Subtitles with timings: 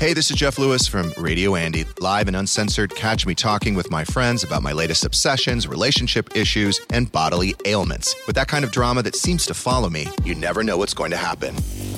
[0.00, 2.96] Hey, this is Jeff Lewis from Radio Andy, live and uncensored.
[2.96, 8.16] Catch me talking with my friends about my latest obsessions, relationship issues, and bodily ailments.
[8.26, 11.10] With that kind of drama that seems to follow me, you never know what's going
[11.10, 11.54] to happen.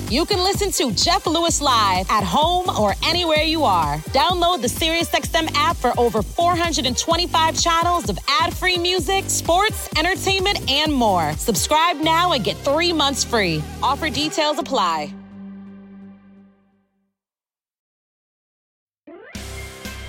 [0.09, 3.99] You can listen to Jeff Lewis live at home or anywhere you are.
[4.11, 11.31] Download the SiriusXM app for over 425 channels of ad-free music, sports, entertainment, and more.
[11.37, 13.63] Subscribe now and get three months free.
[13.81, 15.13] Offer details apply.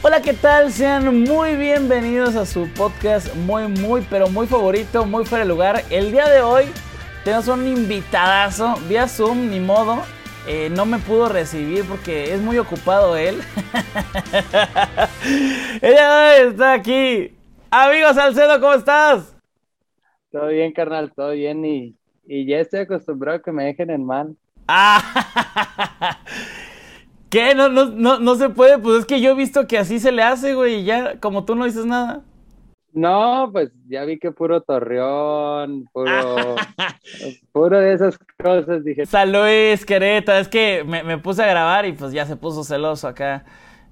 [0.06, 0.70] Hola, ¿qué tal?
[0.70, 5.82] Sean muy bienvenidos a su podcast muy, muy, pero muy favorito, muy fuera de lugar.
[5.88, 6.64] El día de hoy
[7.24, 10.02] tenemos un invitadazo vía Zoom, ni modo.
[10.46, 13.40] Eh, no me pudo recibir porque es muy ocupado él.
[15.80, 17.34] Ella está aquí.
[17.70, 19.34] Amigo Salcedo, ¿cómo estás?
[20.30, 21.64] Todo bien, carnal, todo bien.
[21.64, 24.36] Y, y ya estoy acostumbrado a que me dejen en mal.
[24.68, 26.18] Ah,
[27.34, 27.52] ¿Qué?
[27.52, 28.78] No, no, no, no se puede.
[28.78, 30.76] Pues es que yo he visto que así se le hace, güey.
[30.76, 32.22] Y ya, como tú no dices nada.
[32.92, 36.54] No, pues ya vi que puro torreón, puro,
[37.52, 39.04] puro de esas cosas, dije.
[39.04, 42.62] San Luis, Querétaro, es que me, me, puse a grabar y pues ya se puso
[42.62, 43.44] celoso acá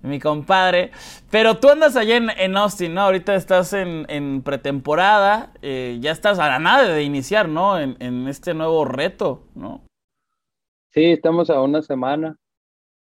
[0.02, 0.92] mi compadre.
[1.32, 3.00] Pero tú andas allá en, en Austin, ¿no?
[3.00, 7.80] Ahorita estás en, en pretemporada, eh, ya estás a la nada de iniciar, ¿no?
[7.80, 9.82] En, en este nuevo reto, ¿no?
[10.90, 12.36] Sí, estamos a una semana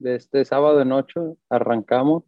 [0.01, 2.25] de este sábado en ocho, arrancamos.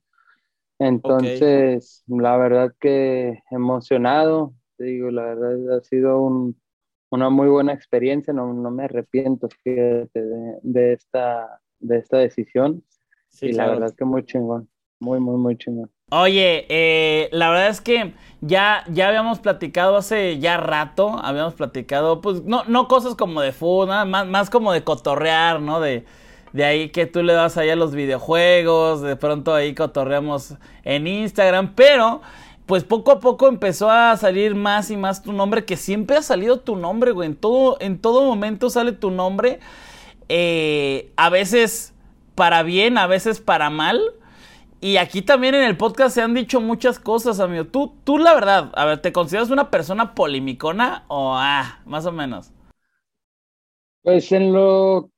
[0.79, 2.21] Entonces, okay.
[2.23, 6.61] la verdad que emocionado, te digo, la verdad ha sido un,
[7.11, 12.85] una muy buena experiencia, no, no me arrepiento fíjate, de, de, esta, de esta decisión.
[13.29, 13.73] Sí, y claro.
[13.75, 14.69] la verdad que muy chingón,
[15.01, 15.91] muy, muy, muy chingón.
[16.11, 22.21] Oye, eh, la verdad es que ya, ya habíamos platicado hace ya rato, habíamos platicado,
[22.21, 25.81] pues no, no cosas como de fútbol, más, más como de cotorrear, ¿no?
[25.81, 26.05] De,
[26.53, 31.07] de ahí que tú le das ahí a los videojuegos, de pronto ahí cotorreamos en
[31.07, 32.21] Instagram, pero
[32.67, 36.23] pues poco a poco empezó a salir más y más tu nombre, que siempre ha
[36.23, 39.61] salido tu nombre, güey, en todo, en todo momento sale tu nombre,
[40.29, 41.95] eh, a veces
[42.35, 44.01] para bien, a veces para mal.
[44.81, 47.67] Y aquí también en el podcast se han dicho muchas cosas, amigo.
[47.67, 52.11] Tú, tú la verdad, a ver, ¿te consideras una persona polimicona o ah, más o
[52.11, 52.51] menos?
[54.03, 55.12] Pues en lo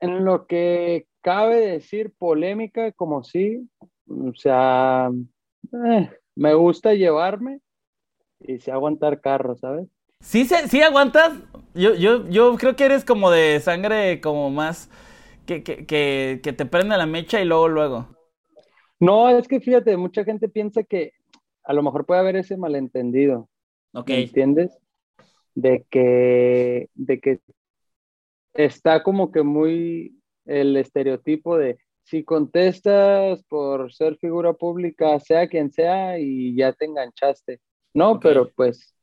[0.00, 3.68] en lo que cabe decir polémica, como sí,
[4.08, 5.10] o sea,
[5.72, 7.60] eh, me gusta llevarme
[8.40, 9.88] y sé aguantar carro, ¿sabes?
[10.20, 11.34] Sí, sí aguantas.
[11.74, 14.88] Yo, yo, yo creo que eres como de sangre como más
[15.46, 18.08] que, que, que, que te prende la mecha y luego, luego.
[19.00, 21.12] No, es que fíjate, mucha gente piensa que
[21.64, 23.48] a lo mejor puede haber ese malentendido.
[23.92, 24.08] Ok.
[24.08, 24.78] ¿Me entiendes?
[25.54, 27.40] De que, de que
[28.54, 35.72] está como que muy el estereotipo de si contestas por ser figura pública, sea quien
[35.72, 37.60] sea, y ya te enganchaste.
[37.94, 38.30] No, okay.
[38.30, 38.94] pero pues,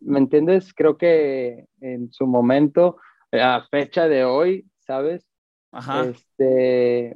[0.00, 0.74] ¿me entiendes?
[0.74, 2.98] Creo que en su momento,
[3.32, 5.26] a fecha de hoy, ¿sabes?
[5.70, 6.04] Ajá.
[6.04, 7.14] Este,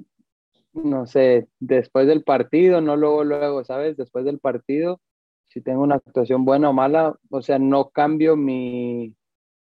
[0.73, 3.97] no sé, después del partido, no luego, luego, ¿sabes?
[3.97, 5.01] Después del partido,
[5.45, 9.15] si tengo una actuación buena o mala, o sea, no cambio mi,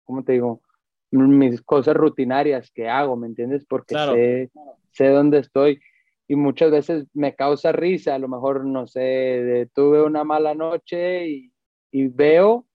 [0.05, 0.63] ¿cómo te digo?
[1.17, 3.65] Mis cosas rutinarias que hago, ¿me entiendes?
[3.69, 4.15] Porque claro.
[4.15, 4.51] sé,
[4.93, 5.81] sé dónde estoy
[6.29, 10.55] y muchas veces me causa risa, a lo mejor, no sé, de, tuve una mala
[10.55, 11.53] noche y,
[11.93, 12.67] y, veo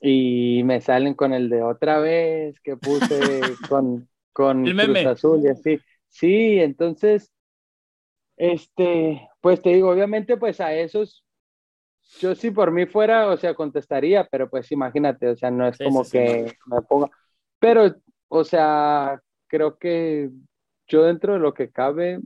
[0.00, 3.18] y me salen con el de otra vez que puse
[3.68, 5.80] con, con Cruz Azul y así.
[6.08, 7.32] Sí, entonces,
[8.36, 11.24] este, pues te digo, obviamente, pues a esos
[12.18, 15.76] yo si por mí fuera, o sea, contestaría, pero pues imagínate, o sea, no es
[15.76, 17.08] sí, como sí, que sí, me ponga,
[17.60, 17.94] pero,
[18.28, 20.30] o sea, creo que
[20.88, 22.20] yo dentro de lo que cabe,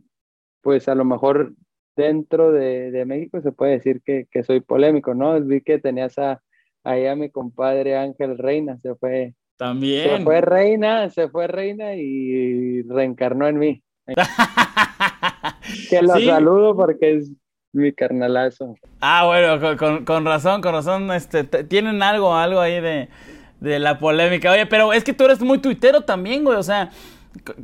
[0.63, 1.53] pues a lo mejor
[1.97, 5.41] dentro de, de México se puede decir que, que, soy polémico, ¿no?
[5.41, 6.41] Vi que tenías a,
[6.83, 9.35] ahí a mi compadre Ángel Reina, se fue.
[9.57, 10.19] También.
[10.19, 13.83] Se fue Reina, se fue Reina y reencarnó en mí.
[15.91, 17.33] que lo saludo porque es
[17.73, 18.75] mi carnalazo.
[19.01, 23.09] Ah, bueno, con, con, con razón, con razón, este, tienen algo, algo ahí de,
[23.65, 24.53] de, la polémica.
[24.53, 26.91] Oye, pero es que tú eres muy tuitero también, güey, o sea,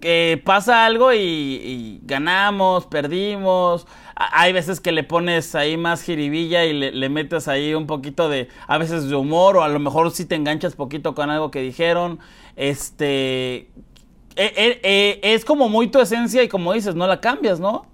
[0.00, 3.86] que pasa algo y, y ganamos, perdimos.
[4.16, 8.48] Hay veces que le pones ahí más jiribilla y le, metes ahí un poquito de,
[8.66, 11.50] a veces de humor, o a lo mejor si sí te enganchas poquito con algo
[11.50, 12.18] que dijeron.
[12.56, 17.60] Este, eh, eh, eh, es como muy tu esencia y como dices, no la cambias,
[17.60, 17.86] ¿no?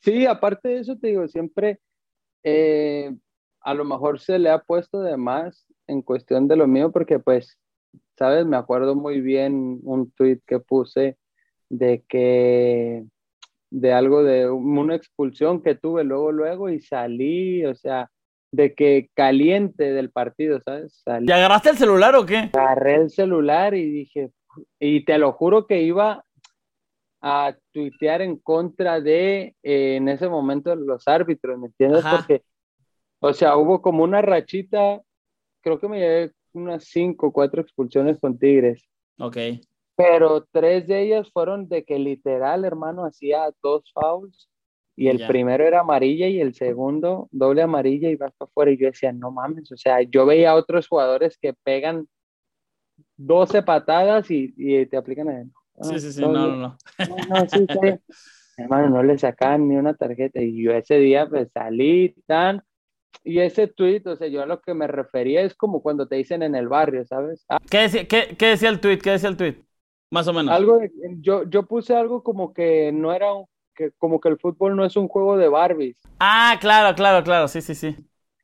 [0.00, 1.80] Sí, aparte de eso, te digo, siempre
[2.42, 3.14] eh,
[3.60, 7.18] a lo mejor se le ha puesto de más en cuestión de lo mío, porque
[7.18, 7.58] pues,
[8.16, 11.16] sabes, me acuerdo muy bien un tweet que puse
[11.68, 13.04] de que
[13.70, 18.10] de algo de una expulsión que tuve luego, luego y salí, o sea,
[18.52, 21.02] de que caliente del partido, ¿sabes?
[21.20, 22.50] ¿Y agarraste el celular o qué?
[22.52, 24.30] Agarré el celular y dije,
[24.80, 26.24] y te lo juro que iba
[27.22, 32.04] a tuitear en contra de, eh, en ese momento, los árbitros, ¿me entiendes?
[32.10, 32.42] Porque,
[33.20, 35.00] o sea, hubo como una rachita,
[35.60, 38.88] creo que me llevé unas cinco o cuatro expulsiones con Tigres.
[39.18, 39.36] Ok.
[39.96, 44.48] Pero tres de ellas fueron de que literal, hermano, hacía dos fouls
[44.96, 48.70] y el primero era amarilla y el segundo doble amarilla y vas para afuera.
[48.70, 52.06] Y yo decía, no mames, o sea, yo veía a otros jugadores que pegan
[53.16, 55.50] 12 patadas y, y te aplican a él.
[55.82, 56.78] sí, sí, sí, no, no, no.
[57.28, 57.78] no, sí, sí.
[58.58, 62.62] Hermano, no le sacaban ni una tarjeta y yo ese día pues salí tan...
[63.22, 66.16] Y ese tweet, o sea, yo a lo que me refería es como cuando te
[66.16, 67.44] dicen en el barrio, ¿sabes?
[67.48, 68.98] Ah, ¿Qué, decía, qué, qué decía el tweet?
[68.98, 69.56] ¿Qué decía el tweet?
[70.10, 70.54] Más o menos.
[70.54, 70.80] Algo
[71.20, 74.84] yo, yo puse algo como que no era un, que como que el fútbol no
[74.84, 75.96] es un juego de Barbies.
[76.18, 77.96] Ah, claro, claro, claro, sí, sí, sí.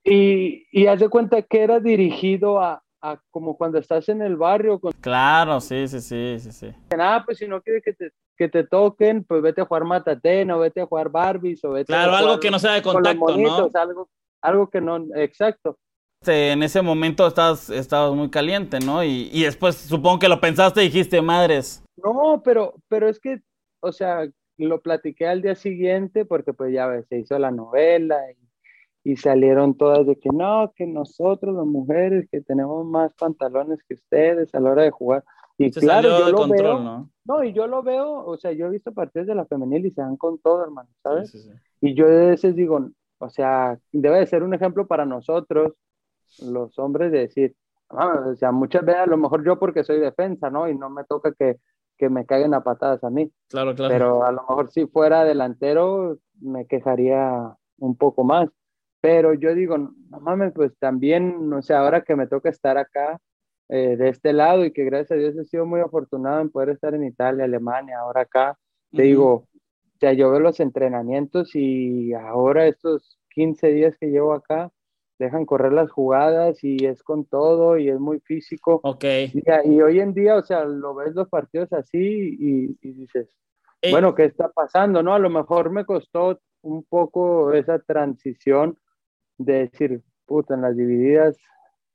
[0.04, 4.36] Y, y haz de cuenta que era dirigido a, a como cuando estás en el
[4.36, 4.78] barrio.
[4.78, 4.92] Con...
[5.00, 6.72] Claro, sí, sí, sí, sí, sí.
[6.96, 10.56] Nada, pues si no quieres que te, que te toquen, pues vete a jugar Matatena,
[10.56, 13.70] o vete a jugar Barbies, o vete Claro, algo que no sea de contacto, ¿no?
[13.74, 14.08] Algo,
[14.40, 15.78] algo que no, exacto.
[16.26, 19.04] En ese momento estabas, estabas muy caliente, ¿no?
[19.04, 21.84] Y, y, después supongo que lo pensaste y dijiste, madres.
[22.02, 23.42] No, pero, pero es que,
[23.80, 24.28] o sea,
[24.58, 29.16] lo platiqué al día siguiente porque pues ya ves, se hizo la novela y, y,
[29.16, 34.52] salieron todas de que no, que nosotros las mujeres que tenemos más pantalones que ustedes
[34.54, 35.24] a la hora de jugar.
[35.58, 37.10] Y claro, yo lo veo, ¿no?
[37.24, 37.44] ¿no?
[37.44, 40.02] y yo lo veo, o sea, yo he visto partidos de la femenil y se
[40.02, 41.30] dan con todo, hermano, ¿sabes?
[41.30, 41.50] Sí, sí,
[41.80, 45.74] y yo a veces digo, o sea, debe de ser un ejemplo para nosotros,
[46.40, 47.54] los hombres de decir,
[47.90, 50.68] ah, o sea, muchas veces a lo mejor yo porque soy defensa, ¿no?
[50.68, 51.58] Y no me toca que,
[51.96, 53.30] que me caigan a patadas a mí.
[53.48, 53.92] Claro, claro.
[53.92, 58.48] Pero a lo mejor si fuera delantero me quejaría un poco más.
[59.00, 63.20] Pero yo digo, no mames, pues también, no sé, ahora que me toca estar acá
[63.68, 66.70] eh, de este lado y que gracias a Dios he sido muy afortunado en poder
[66.70, 68.58] estar en Italia, Alemania, ahora acá,
[68.92, 69.46] te digo,
[69.96, 74.70] o sea, yo veo los entrenamientos y ahora estos 15 días que llevo acá,
[75.18, 78.80] dejan correr las jugadas y es con todo y es muy físico.
[78.82, 79.04] Ok.
[79.32, 83.34] Y, y hoy en día, o sea, lo ves los partidos así y, y dices,
[83.80, 85.02] eh, bueno, ¿qué está pasando?
[85.02, 85.14] ¿No?
[85.14, 88.78] A lo mejor me costó un poco esa transición
[89.38, 91.38] de decir, puta, en las divididas,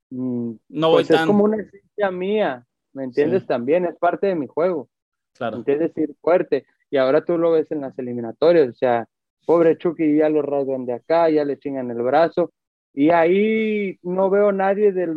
[0.10, 3.44] mmm, no pues voy es como una esencia mía, ¿me entiendes?
[3.44, 3.48] Sí.
[3.48, 4.90] También es parte de mi juego.
[5.34, 5.58] Claro.
[5.58, 5.96] ¿Me entiendes?
[5.98, 6.66] Ir fuerte.
[6.92, 9.08] Y ahora tú lo ves en las eliminatorias, o sea,
[9.46, 12.52] pobre Chucky ya lo rasgan de acá, ya le chingan el brazo,
[12.94, 15.08] y ahí no veo nadie de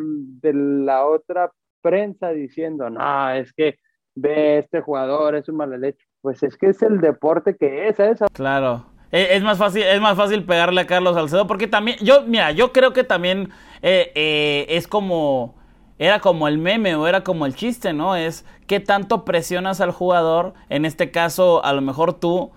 [0.55, 1.50] la otra
[1.82, 3.79] prensa diciendo, no, es que
[4.15, 6.06] ve este jugador, es un mal hecho.
[6.21, 8.27] Pues es que es el deporte que es, eso.
[8.32, 8.87] Claro.
[9.11, 12.73] Es más fácil, es más fácil pegarle a Carlos Salcedo porque también, yo, mira, yo
[12.73, 13.50] creo que también
[13.81, 15.55] eh, eh, es como,
[15.99, 18.17] era como el meme o era como el chiste, ¿no?
[18.17, 22.50] Es qué tanto presionas al jugador, en este caso a lo mejor tú,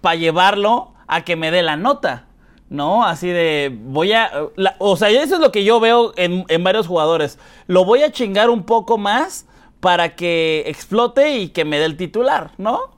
[0.00, 2.26] para llevarlo a que me dé la nota.
[2.68, 3.04] ¿no?
[3.04, 6.64] Así de, voy a, la, o sea, eso es lo que yo veo en, en,
[6.64, 7.38] varios jugadores.
[7.68, 9.48] Lo voy a chingar un poco más
[9.80, 12.96] para que explote y que me dé el titular, ¿no?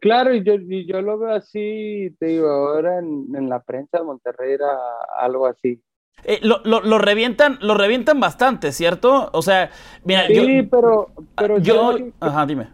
[0.00, 3.98] Claro, y yo, y yo lo veo así, te digo, ahora en, en la prensa
[3.98, 4.76] de Monterrey era
[5.16, 5.80] algo así.
[6.24, 9.30] Eh, lo, lo, lo, revientan, lo revientan bastante, ¿cierto?
[9.32, 9.70] O sea,
[10.04, 12.68] mira, sí, yo, pero, pero yo, yo, ajá, dime.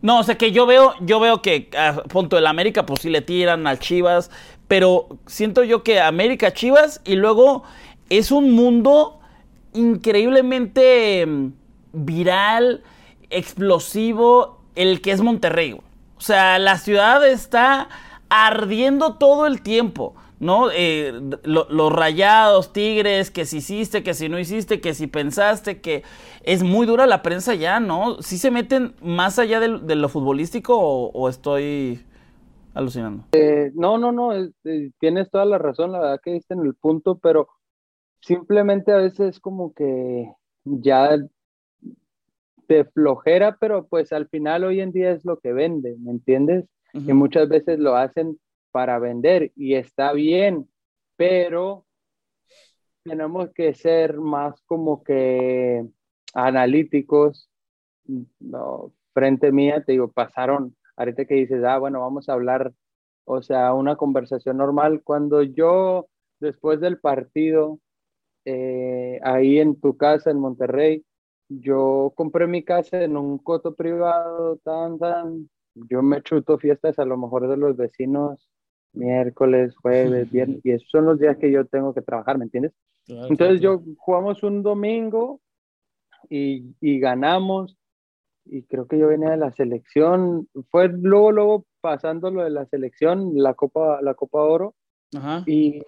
[0.00, 3.10] No, o sea que yo veo, yo veo que a punto del América, pues sí
[3.10, 4.30] le tiran al Chivas,
[4.68, 7.64] pero siento yo que América Chivas y luego
[8.10, 9.20] es un mundo
[9.72, 11.52] increíblemente mm,
[11.92, 12.82] viral,
[13.30, 15.72] explosivo, el que es Monterrey.
[15.72, 17.88] O sea, la ciudad está
[18.28, 20.70] ardiendo todo el tiempo, ¿no?
[20.72, 21.12] Eh,
[21.44, 26.02] lo, los rayados, tigres, que si hiciste, que si no hiciste, que si pensaste, que
[26.42, 28.22] es muy dura la prensa ya, ¿no?
[28.22, 32.00] ¿Sí se meten más allá de, de lo futbolístico o, o estoy
[32.74, 33.24] alucinando.
[33.32, 34.52] Eh, no, no, no, eh,
[34.98, 37.48] tienes toda la razón, la verdad que diste en el punto, pero
[38.20, 40.32] simplemente a veces como que
[40.64, 41.18] ya
[42.66, 46.66] te flojera, pero pues al final hoy en día es lo que vende, ¿me entiendes?
[46.94, 47.10] Uh -huh.
[47.10, 48.38] Y muchas veces lo hacen
[48.78, 50.68] para vender y está bien,
[51.16, 51.84] pero
[53.02, 55.84] tenemos que ser más como que
[56.32, 57.50] analíticos.
[59.12, 62.72] Frente mía, te digo, pasaron ahorita que dices, ah, bueno, vamos a hablar,
[63.24, 65.02] o sea, una conversación normal.
[65.02, 66.06] Cuando yo,
[66.38, 67.80] después del partido,
[68.44, 71.04] eh, ahí en tu casa en Monterrey,
[71.48, 77.04] yo compré mi casa en un coto privado, tan, tan, yo me chuto fiestas a
[77.04, 78.48] lo mejor de los vecinos
[78.92, 82.72] miércoles, jueves, viernes, y esos son los días que yo tengo que trabajar, ¿me entiendes?
[83.06, 85.40] Entonces yo jugamos un domingo
[86.28, 87.78] y, y, ganamos,
[88.44, 92.66] y creo que yo venía de la selección, fue luego, luego pasando lo de la
[92.66, 94.74] selección, la Copa, la Copa Oro,
[95.46, 95.82] y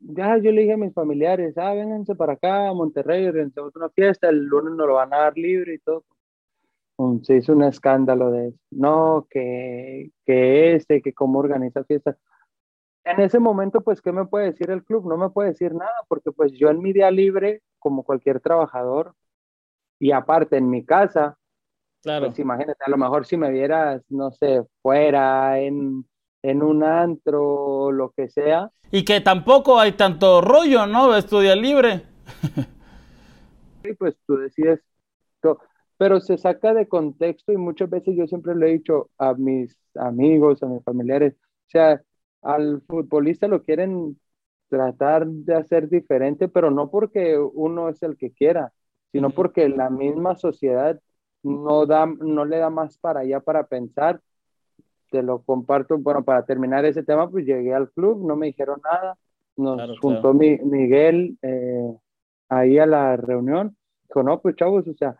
[0.00, 3.88] ya yo le dije a mis familiares, ah, vénganse para acá a Monterrey, organizamos una
[3.90, 6.04] fiesta, el lunes nos lo van a dar libre y todo.
[7.22, 8.58] Se hizo un escándalo de eso.
[8.70, 12.16] No, que, que este, que cómo organiza fiestas.
[13.04, 15.08] En ese momento, pues, ¿qué me puede decir el club?
[15.08, 19.14] No me puede decir nada, porque pues yo en mi día libre, como cualquier trabajador,
[19.98, 21.36] y aparte en mi casa,
[22.02, 22.26] claro.
[22.26, 26.04] pues imagínate, a lo mejor si me vieras, no sé, fuera, en,
[26.42, 28.70] en un antro, lo que sea.
[28.90, 31.16] Y que tampoco hay tanto rollo, ¿no?
[31.16, 32.02] Estudia libre.
[33.82, 34.80] sí, pues tú decides
[36.02, 39.78] pero se saca de contexto y muchas veces yo siempre le he dicho a mis
[39.94, 42.02] amigos, a mis familiares, o sea,
[42.42, 44.18] al futbolista lo quieren
[44.68, 48.72] tratar de hacer diferente, pero no porque uno es el que quiera,
[49.12, 50.98] sino porque la misma sociedad
[51.44, 54.20] no, da, no le da más para allá para pensar.
[55.08, 58.80] Te lo comparto, bueno, para terminar ese tema, pues llegué al club, no me dijeron
[58.82, 59.16] nada,
[59.56, 61.94] nos juntó Miguel eh,
[62.48, 63.76] ahí a la reunión,
[64.08, 65.16] dijo, no, pues chavos, o sea,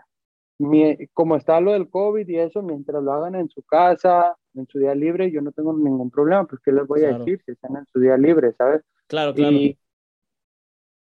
[1.12, 4.78] como está lo del COVID y eso, mientras lo hagan en su casa, en su
[4.78, 7.76] día libre, yo no tengo ningún problema, pues ¿qué les voy a decir si están
[7.76, 8.82] en su día libre, ¿sabes?
[9.06, 9.56] Claro, claro.
[9.56, 9.78] Y,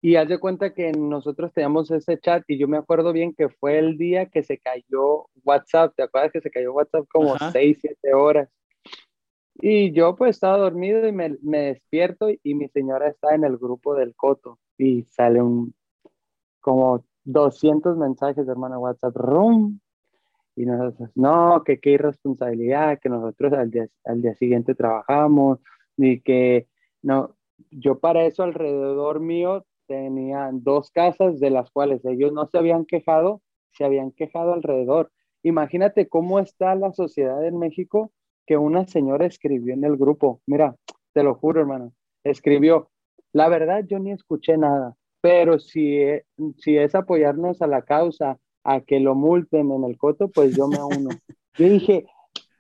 [0.00, 3.48] y haz de cuenta que nosotros teníamos ese chat y yo me acuerdo bien que
[3.48, 7.78] fue el día que se cayó WhatsApp, ¿te acuerdas que se cayó WhatsApp como 6,
[7.80, 8.48] 7 horas?
[9.54, 13.56] Y yo pues estaba dormido y me, me despierto y mi señora está en el
[13.56, 15.74] grupo del Coto y sale un
[16.60, 19.80] como 200 mensajes hermano WhatsApp, rum,
[20.54, 25.58] y nosotros, no, que qué irresponsabilidad, que nosotros al día, al día siguiente trabajamos,
[25.98, 26.66] y que,
[27.02, 27.36] no,
[27.70, 32.86] yo para eso alrededor mío tenía dos casas de las cuales ellos no se habían
[32.86, 33.42] quejado,
[33.72, 35.10] se habían quejado alrededor.
[35.42, 38.10] Imagínate cómo está la sociedad en México
[38.46, 40.76] que una señora escribió en el grupo, mira,
[41.12, 41.92] te lo juro hermano,
[42.24, 42.90] escribió,
[43.32, 45.98] la verdad yo ni escuché nada, pero si,
[46.56, 50.68] si es apoyarnos a la causa, a que lo multen en el coto, pues yo
[50.68, 51.10] me uno.
[51.58, 52.06] yo dije,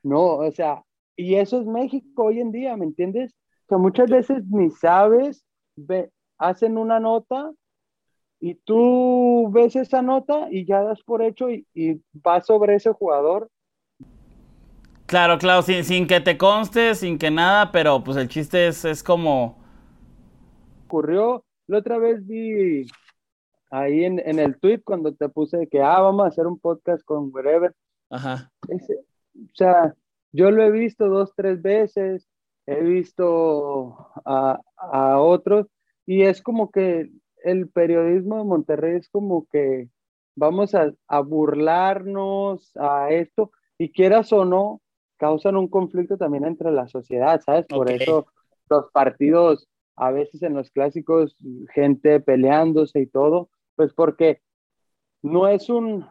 [0.02, 0.82] no, o sea,
[1.14, 3.32] y eso es México hoy en día, ¿me entiendes?
[3.66, 5.44] O sea, muchas veces ni sabes,
[5.76, 7.52] ve, hacen una nota
[8.40, 12.90] y tú ves esa nota y ya das por hecho y, y vas sobre ese
[12.90, 13.48] jugador.
[15.06, 18.84] Claro, claro, sin, sin que te conste, sin que nada, pero pues el chiste es,
[18.84, 19.56] es como...
[20.86, 22.86] Ocurrió la otra vez vi
[23.70, 27.04] ahí en, en, el tweet cuando te puse que, ah, vamos a hacer un podcast
[27.04, 27.74] con Wherever.
[28.10, 28.50] Ajá.
[28.68, 29.94] o sea,
[30.32, 32.28] yo lo he visto dos, tres veces,
[32.66, 35.66] he visto a, a otros
[36.04, 37.10] y es como que
[37.42, 39.88] el periodismo de Monterrey es como que
[40.36, 44.80] vamos a, a burlarnos a esto y quieras o no,
[45.16, 47.66] causan un conflicto también entre la sociedad, ¿sabes?
[47.66, 48.26] Por eso
[48.68, 51.36] los partidos a veces en los clásicos
[51.74, 54.40] gente peleándose y todo, pues porque
[55.22, 56.06] no es un,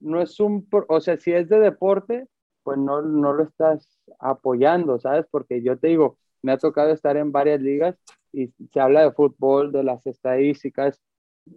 [0.00, 2.28] no es un, o sea, si es de deporte,
[2.62, 5.26] pues no, no lo estás apoyando, ¿sabes?
[5.30, 7.96] Porque yo te digo, me ha tocado estar en varias ligas
[8.32, 11.00] y se habla de fútbol, de las estadísticas,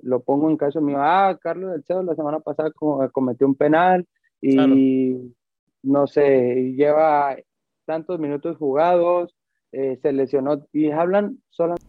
[0.02, 2.72] lo pongo en caso mío, ah, Carlos del Cedo la semana pasada
[3.12, 4.08] cometió un penal
[4.42, 5.32] y
[5.84, 7.38] no sé, lleva
[7.86, 9.36] tantos minutos jugados,
[9.76, 11.86] eh, se lesionó y hablan solamente.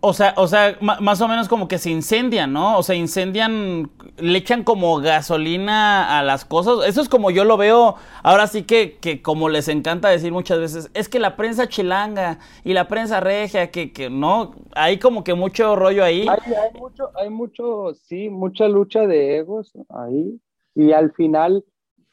[0.00, 2.78] O sea, o sea, más o menos como que se incendian, ¿no?
[2.78, 6.86] O sea, incendian, le echan como gasolina a las cosas.
[6.86, 10.58] Eso es como yo lo veo, ahora sí que, que como les encanta decir muchas
[10.58, 15.24] veces, es que la prensa chilanga y la prensa regia, que, que no, hay como
[15.24, 16.26] que mucho rollo ahí.
[16.28, 20.40] Hay, hay, mucho, hay mucho, sí, mucha lucha de egos ahí.
[20.74, 21.64] Y al final,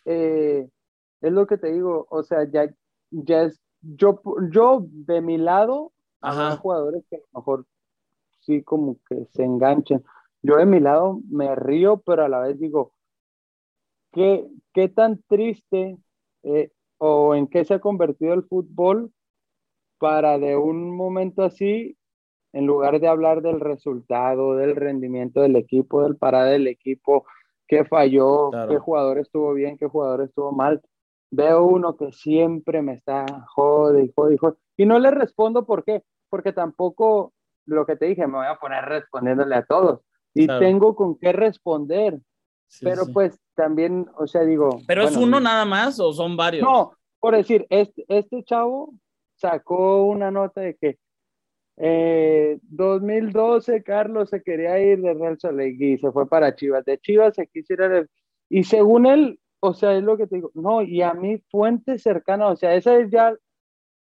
[0.06, 0.68] eh,
[1.22, 2.74] es lo que te digo, o sea, ya,
[3.12, 4.22] ya es yo,
[4.52, 7.66] yo de mi lado, hay jugadores que a lo mejor
[8.40, 10.04] sí como que se enganchen.
[10.42, 12.94] Yo de mi lado me río, pero a la vez digo,
[14.12, 15.98] ¿qué, qué tan triste
[16.44, 19.12] eh, o en qué se ha convertido el fútbol
[19.98, 21.98] para de un momento así,
[22.52, 27.26] en lugar de hablar del resultado, del rendimiento del equipo, del parada del equipo,
[27.68, 30.82] qué falló, qué jugador estuvo bien, qué jugador estuvo mal,
[31.34, 33.26] veo uno que siempre me está
[33.56, 34.56] jode y jode y jode.
[34.78, 37.34] Y no le respondo por qué, porque tampoco
[37.66, 40.02] lo que te dije, me voy a poner respondiéndole a todos.
[40.34, 42.20] Y tengo con qué responder.
[42.82, 44.80] pero pues también, o sea, digo.
[44.88, 46.64] ¿Pero es uno nada más o son varios?
[46.64, 48.94] No, por decir, este, este chavo
[49.36, 50.98] sacó una nota de que
[51.78, 56.86] eh, 2012 Carlos se quería ir de Real Solegui y se fue para Chivas.
[56.86, 58.06] De Chivas se quisiera.
[58.50, 60.52] Y según él, o sea, es lo que te digo.
[60.56, 63.34] No, y a mí, fuente cercana, o sea, esa es ya,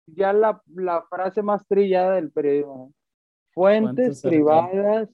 [0.06, 2.92] ya la, la frase más trillada del periodismo.
[3.54, 5.10] Fuentes, privadas,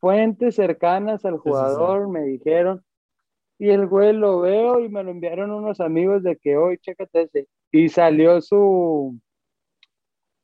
[0.00, 2.84] fuentes cercanas al jugador, me dijeron.
[3.58, 7.22] Y el güey lo veo y me lo enviaron unos amigos de que hoy, chécate
[7.22, 7.48] ese.
[7.72, 9.18] Y salió su,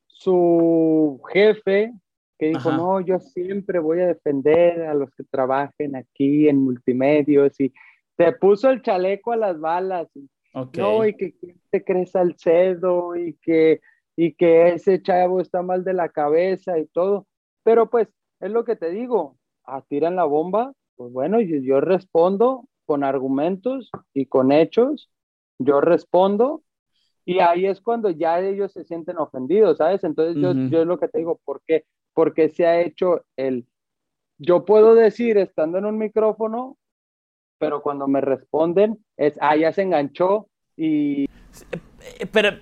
[0.07, 1.93] su jefe
[2.39, 7.61] que dijo, no, yo siempre voy a defender a los que trabajen aquí en multimedios
[7.61, 7.71] y
[8.21, 10.09] se puso el chaleco a las balas.
[10.15, 10.29] Y,
[10.77, 11.35] No, y que
[11.71, 13.81] te crees Salcedo y que,
[14.15, 17.27] y que ese chavo está mal de la cabeza y todo.
[17.63, 18.09] Pero pues,
[18.41, 23.05] es lo que te digo, a tiran la bomba, pues bueno, yo, yo respondo con
[23.05, 25.11] argumentos y con hechos,
[25.59, 26.63] yo respondo
[27.25, 30.03] y ahí es cuando ya ellos se sienten ofendidos, ¿sabes?
[30.05, 31.85] Entonces yo, yo es lo que te digo, ¿por qué?
[32.13, 33.67] Porque se ha hecho el,
[34.39, 36.77] yo puedo decir estando en un micrófono,
[37.61, 41.27] pero cuando me responden es, ah, ya se enganchó y...
[42.33, 42.53] Pero,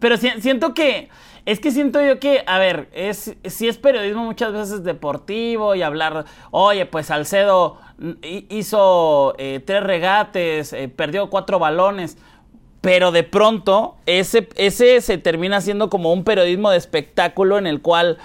[0.00, 1.08] pero, siento que,
[1.46, 5.82] es que siento yo que, a ver, es, si es periodismo muchas veces deportivo y
[5.82, 7.78] hablar, oye, pues Salcedo
[8.22, 12.18] hizo eh, tres regates, eh, perdió cuatro balones,
[12.80, 17.80] pero de pronto ese, ese se termina siendo como un periodismo de espectáculo en el
[17.80, 18.18] cual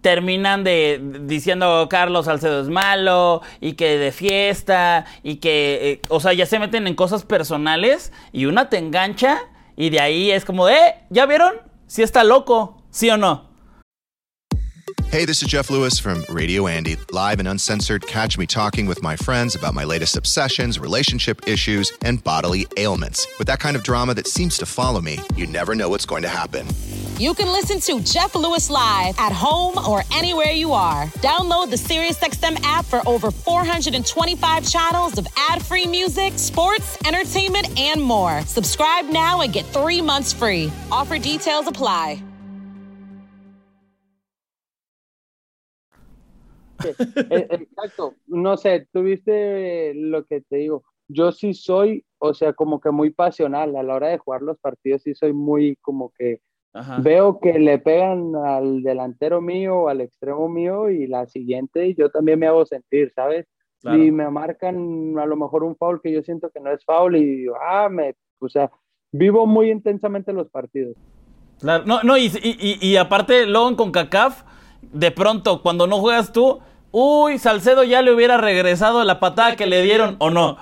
[0.00, 6.20] terminan de diciendo Carlos Salcedo es malo y que de fiesta y que, eh, o
[6.20, 9.40] sea, ya se meten en cosas personales y una te engancha
[9.76, 11.54] y de ahí es como, eh, ¿ya vieron?
[11.86, 13.47] Si está loco, ¿sí o no?
[15.10, 18.06] Hey, this is Jeff Lewis from Radio Andy, live and uncensored.
[18.06, 23.26] Catch me talking with my friends about my latest obsessions, relationship issues, and bodily ailments.
[23.38, 26.22] With that kind of drama that seems to follow me, you never know what's going
[26.24, 26.66] to happen.
[27.18, 31.06] You can listen to Jeff Lewis live at home or anywhere you are.
[31.22, 38.00] Download the SiriusXM app for over 425 channels of ad free music, sports, entertainment, and
[38.00, 38.42] more.
[38.42, 40.70] Subscribe now and get three months free.
[40.92, 42.22] Offer details apply.
[47.30, 52.90] exacto, no sé, tuviste lo que te digo, yo sí soy, o sea, como que
[52.90, 53.74] muy pasional.
[53.76, 56.40] A la hora de jugar los partidos, sí soy muy como que
[57.00, 62.38] veo que le pegan al delantero mío, al extremo mío y la siguiente yo también
[62.38, 63.46] me hago sentir, ¿sabes?
[63.82, 67.16] Y me marcan a lo mejor un foul que yo siento que no es foul
[67.16, 68.70] y digo, ah, me, o sea,
[69.12, 70.96] vivo muy intensamente los partidos.
[71.60, 74.42] Claro, no, no, y, y, y aparte luego con CACAF,
[74.82, 76.60] de pronto cuando no juegas tú,
[76.90, 80.56] uy, Salcedo ya le hubiera regresado la patada que le dieron o no.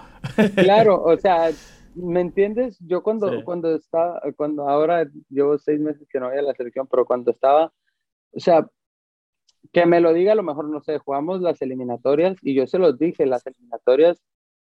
[0.56, 1.50] Claro, o sea,
[1.94, 2.78] ¿me entiendes?
[2.80, 6.86] Yo cuando, cuando estaba, cuando ahora llevo seis meses que no voy a la selección,
[6.86, 7.72] pero cuando estaba,
[8.32, 8.66] o sea,
[9.72, 12.78] que me lo diga, a lo mejor no sé, jugamos las eliminatorias y yo se
[12.78, 14.22] los dije, las eliminatorias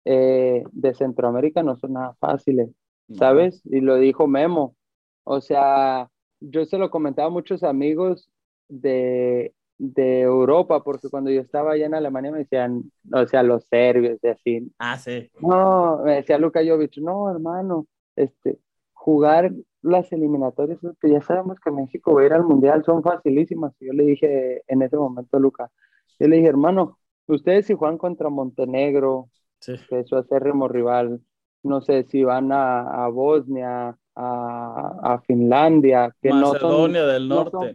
[0.05, 2.71] eh, de Centroamérica no son nada fáciles,
[3.13, 3.63] ¿sabes?
[3.65, 4.77] Y lo dijo Memo.
[5.25, 6.09] O sea,
[6.41, 8.31] yo se lo comentaba a muchos amigos
[8.69, 13.65] de, de Europa, porque cuando yo estaba allá en Alemania me decían, o sea, los
[13.65, 14.73] serbios, de así.
[14.79, 15.31] Ah, sí.
[15.41, 18.59] No, me decía Luka Jovic, no, hermano, este,
[18.93, 19.53] jugar
[19.83, 23.73] las eliminatorias, que ya sabemos que México va a ir al Mundial, son facilísimas.
[23.81, 25.71] Yo le dije en ese momento a Luca,
[26.19, 29.29] yo le dije, hermano, ustedes si juegan contra Montenegro,
[29.65, 31.21] que es su acérrimo rival,
[31.63, 37.75] no sé si van a, Bosnia, a, Finlandia, que Macedonia no del Norte.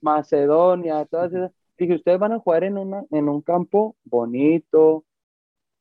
[0.00, 1.52] Macedonia, todas esas.
[1.78, 5.04] Dije, ustedes van a jugar en, una, en un campo bonito,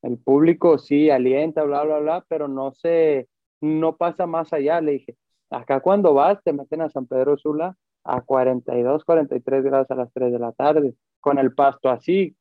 [0.01, 3.27] el público sí alienta, bla, bla, bla, pero no se,
[3.61, 4.81] no pasa más allá.
[4.81, 5.17] Le dije,
[5.49, 10.11] acá cuando vas te meten a San Pedro Sula a 42, 43 grados a las
[10.13, 12.35] 3 de la tarde, con el pasto así.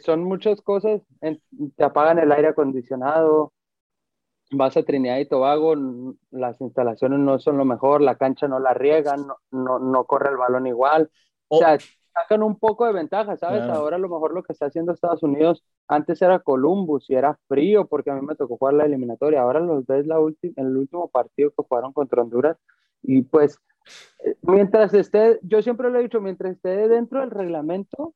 [0.00, 1.02] son muchas cosas,
[1.76, 3.52] te apagan el aire acondicionado,
[4.50, 5.74] vas a Trinidad y Tobago,
[6.30, 10.36] las instalaciones no son lo mejor, la cancha no la riegan, no, no, corre el
[10.36, 11.10] balón igual.
[11.48, 11.78] O, sea,
[12.12, 13.62] sacan un poco de ventaja, ¿sabes?
[13.62, 17.38] Ahora a lo mejor lo que está haciendo Estados Unidos, antes era Columbus y era
[17.48, 21.08] frío porque a mí me tocó jugar la eliminatoria, ahora los ves la el último
[21.08, 22.56] partido que jugaron contra Honduras
[23.02, 23.60] y pues
[24.24, 28.14] eh, mientras esté, yo siempre lo he dicho, mientras esté dentro del reglamento,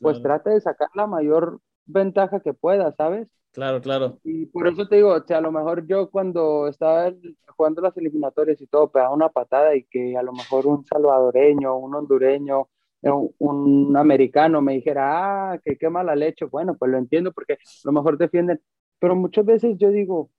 [0.00, 3.28] pues trate de sacar la mayor ventaja que pueda, ¿sabes?
[3.52, 4.18] Claro, claro.
[4.24, 7.12] Y por eso te digo, o sea, a lo mejor yo cuando estaba
[7.54, 11.76] jugando las eliminatorias y todo, pegaba una patada y que a lo mejor un salvadoreño,
[11.76, 12.68] un hondureño,
[13.02, 17.54] eh, un, americano me dijera, ah, que qué mala leche, bueno, pues lo entiendo porque
[17.54, 18.60] a lo mejor defienden,
[18.98, 20.30] pero muchas veces yo digo,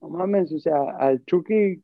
[0.00, 1.82] no mames, o sea, al Chucky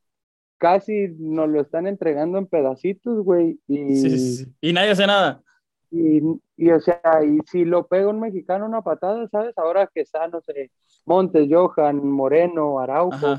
[0.57, 3.59] casi nos lo están entregando en pedacitos, güey.
[3.67, 4.55] Y, sí, sí, sí.
[4.61, 5.43] y nadie hace nada.
[5.91, 6.23] Y,
[6.57, 9.57] y, o sea, y si lo pega un mexicano una patada, ¿sabes?
[9.59, 10.71] Ahora que está, no sé,
[11.05, 13.39] Montes, Johan, Moreno, Araujo.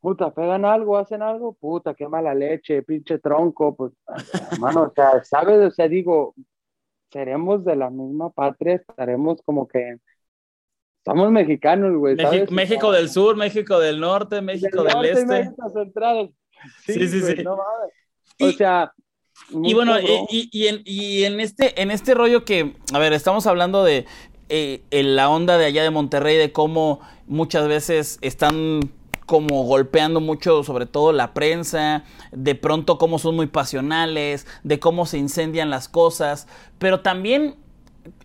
[0.00, 3.92] Puta, pegan algo, hacen algo, puta, qué mala leche, pinche tronco, pues,
[4.52, 5.58] hermano, o sea, ¿sabes?
[5.66, 6.34] O sea, digo,
[7.10, 9.96] seremos de la misma patria, estaremos como que
[11.04, 12.16] somos mexicanos, güey.
[12.16, 15.26] México, México del Sur, México del Norte, México del, Este.
[15.26, 16.34] México Central.
[16.84, 17.44] Sí, sí, sí.
[17.46, 18.92] o sea.
[19.50, 23.46] Y bueno, y, y, en, y, en, este, en este rollo que, a ver, estamos
[23.46, 24.06] hablando de
[24.48, 28.92] eh, la onda de allá de Monterrey, de cómo muchas veces están
[29.26, 35.04] como golpeando mucho sobre todo la prensa, de pronto cómo son muy pasionales, de cómo
[35.04, 36.46] se incendian las cosas,
[36.78, 37.56] pero también,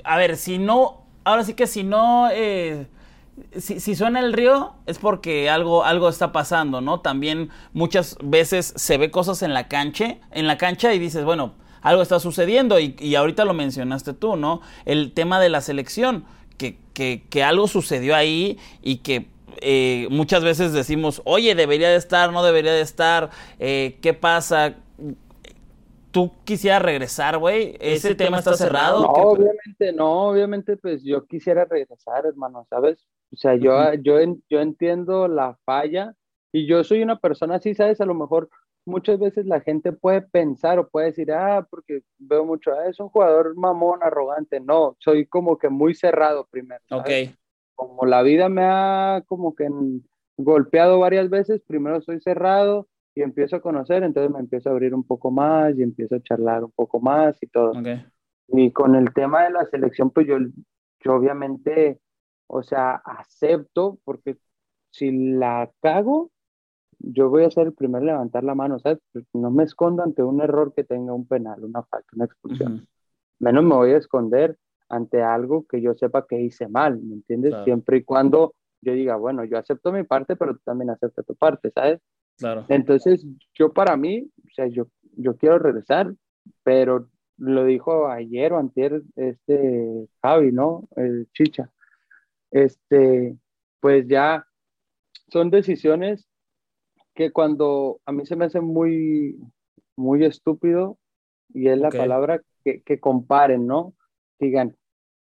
[0.06, 2.88] a ver, si no ahora sí que si no, eh,
[3.58, 7.02] si, suena el río es porque algo, algo está pasando, ¿no?
[7.02, 11.54] También muchas veces se ve cosas en la cancha, en la cancha y dices, bueno,
[11.82, 14.62] algo está sucediendo y, ahorita lo mencionaste tú, ¿no?
[14.86, 16.26] El tema de la selección,
[16.58, 19.28] que, que, que algo sucedió ahí y que
[19.62, 24.76] eh, muchas veces decimos, oye, debería de estar, no debería de estar, eh, ¿qué pasa?
[26.14, 29.02] tú quisieras regresar, güey, ese, tema, está cerrado.
[29.02, 33.04] No, obviamente, no, obviamente, pues yo quisiera regresar, hermano, ¿sabes?
[33.34, 34.18] O sea, yo, yo,
[34.50, 36.14] yo entiendo la falla
[36.52, 38.00] y yo soy una persona así, ¿sabes?
[38.00, 38.50] A lo mejor
[38.86, 43.00] muchas veces la gente puede pensar o puede decir, ah, porque veo mucho, ah, es
[43.00, 44.60] un jugador mamón, arrogante.
[44.60, 46.82] No, soy como que muy cerrado primero.
[46.92, 47.10] Ok.
[47.76, 49.68] Como la vida me ha como que
[50.38, 54.94] golpeado varias veces, primero soy cerrado y empiezo a conocer, entonces me empiezo a abrir
[54.94, 57.74] un poco más y empiezo a charlar un poco más y todo.
[58.48, 60.38] Y con el tema de la selección, pues yo,
[61.04, 62.00] yo obviamente,
[62.54, 64.38] o sea, acepto, porque
[64.92, 66.30] si la cago,
[67.00, 69.00] yo voy a ser el primero en levantar la mano, ¿sabes?
[69.12, 72.88] Pues no me escondo ante un error que tenga un penal, una falta, una expulsión.
[73.40, 77.56] Menos me voy a esconder ante algo que yo sepa que hice mal, ¿me entiendes?
[77.64, 81.36] Siempre y cuando yo diga, bueno, yo acepto mi parte, pero tú también aceptas tu
[81.36, 82.00] parte, ¿sabes?
[82.38, 82.66] Claro.
[82.70, 84.88] Entonces, yo para mí, o sea, yo,
[85.18, 86.14] yo quiero regresar,
[86.64, 90.88] pero lo dijo ayer o antier este Javi, ¿no?
[90.96, 91.72] El Chicha.
[92.54, 93.36] Este,
[93.82, 94.46] pues ya
[95.28, 96.28] son decisiones
[97.16, 99.38] que cuando a mí se me hace muy,
[99.96, 100.98] muy estúpido,
[101.54, 103.94] y es la palabra que, que comparen, ¿no?
[104.40, 104.76] Digan,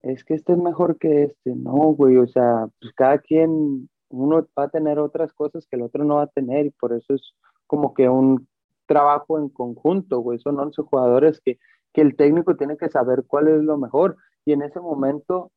[0.01, 4.47] es que este es mejor que este, no, güey, o sea, pues cada quien uno
[4.57, 7.13] va a tener otras cosas que el otro no va a tener y por eso
[7.13, 7.33] es
[7.67, 8.47] como que un
[8.85, 10.39] trabajo en conjunto, güey.
[10.39, 11.59] Son 11 jugadores que,
[11.93, 15.51] que el técnico tiene que saber cuál es lo mejor y en ese momento,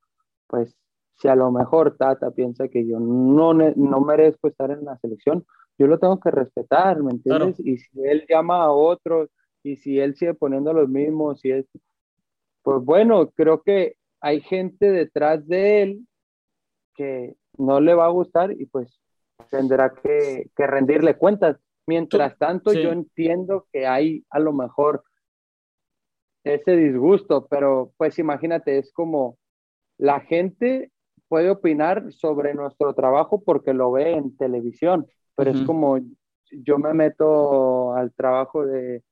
[0.49, 0.77] pues,
[1.17, 5.45] si a lo mejor Tata piensa que yo no, no merezco estar en la selección,
[5.79, 7.59] yo lo tengo que respetar, ¿me entiendes?
[7.61, 9.31] Y si él llama a otros
[9.63, 11.67] y si él sigue poniendo los mismos, y es,
[12.63, 16.07] pues bueno, creo que hay gente detrás de él
[16.95, 19.01] que, no le va a gustar y pues
[19.51, 21.59] tendrá que, rendirle cuentas.
[21.87, 25.03] Mientras tanto, yo entiendo que hay a lo mejor
[26.45, 29.37] ese disgusto, pero pues imagínate, es como
[29.99, 30.92] la gente
[31.33, 35.99] puede opinar sobre nuestro trabajo porque lo ve en televisión, pero es como
[36.51, 39.03] yo me meto al trabajo de,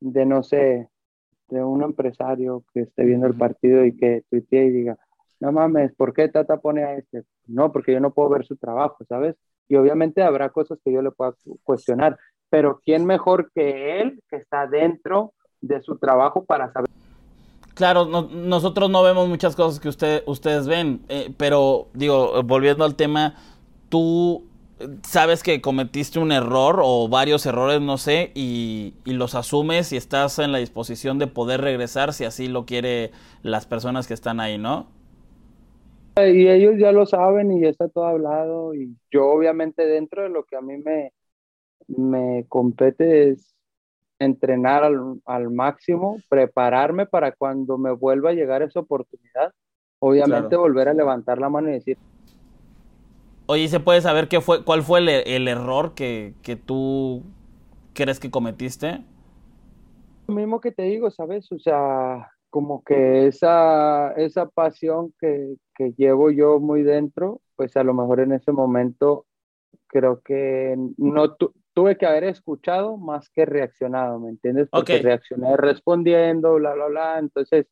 [0.00, 0.88] de, no sé,
[1.48, 4.98] de un empresario que esté viendo el partido y que tuitee y diga,
[5.38, 7.22] no mames, ¿por qué Tata pone a este?
[7.46, 9.36] No, porque yo no puedo ver su trabajo, ¿sabes?
[9.68, 12.18] Y obviamente habrá cosas que yo le pueda cuestionar,
[12.50, 16.88] pero ¿quién mejor que él que está dentro de su trabajo para saber?
[17.78, 22.96] Claro, nosotros no vemos muchas cosas que usted, ustedes ven, eh, pero digo, volviendo al
[22.96, 23.36] tema,
[23.88, 24.42] tú
[25.04, 29.96] sabes que cometiste un error o varios errores, no sé, y, y, los asumes y
[29.96, 33.12] estás en la disposición de poder regresar si así lo quiere
[33.44, 34.88] las personas que están ahí, ¿no?
[36.16, 40.30] Y ellos ya lo saben y ya está todo hablado y yo obviamente dentro de
[40.30, 41.12] lo que a mí me,
[41.86, 43.54] me compete es
[44.18, 49.52] entrenar al, máximo, prepararme para cuando me vuelva a llegar esa oportunidad,
[50.00, 51.98] obviamente volver a levantar la mano y decir.
[53.46, 57.22] Oye, ¿se puede saber qué fue, cuál fue el, el error que, que, tú
[57.94, 59.02] crees que cometiste?
[60.26, 61.50] Lo mismo que te digo, ¿sabes?
[61.50, 67.84] O sea, como que esa, esa pasión que, que, llevo yo muy dentro, pues a
[67.84, 69.24] lo mejor en ese momento
[69.86, 71.36] creo que no
[71.78, 74.68] tuve que haber escuchado más que reaccionado, ¿me entiendes?
[74.68, 77.18] Porque reaccioné respondiendo, bla, bla, bla.
[77.20, 77.68] Entonces,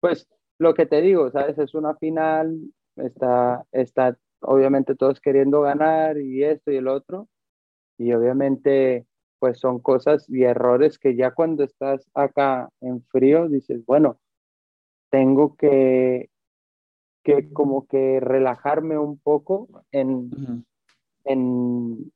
[0.00, 1.58] pues lo que te digo, ¿sabes?
[1.58, 2.58] Es una final,
[2.96, 7.28] está, está obviamente todos queriendo ganar y esto y el otro.
[7.98, 9.04] Y obviamente
[9.38, 14.18] pues son cosas y errores que ya cuando estás acá en frío dices, bueno,
[15.10, 16.30] tengo que,
[17.22, 20.64] que como que relajarme un poco en,
[21.24, 22.10] en,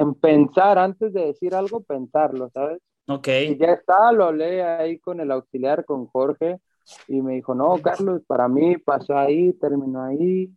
[0.00, 2.80] en pensar antes de decir algo, pensarlo, ¿sabes?
[3.06, 3.28] Ok.
[3.28, 6.58] Y ya está, lo hablé ahí con el auxiliar, con Jorge,
[7.06, 10.50] y me dijo, no, Carlos, para mí pasó ahí, terminó ahí,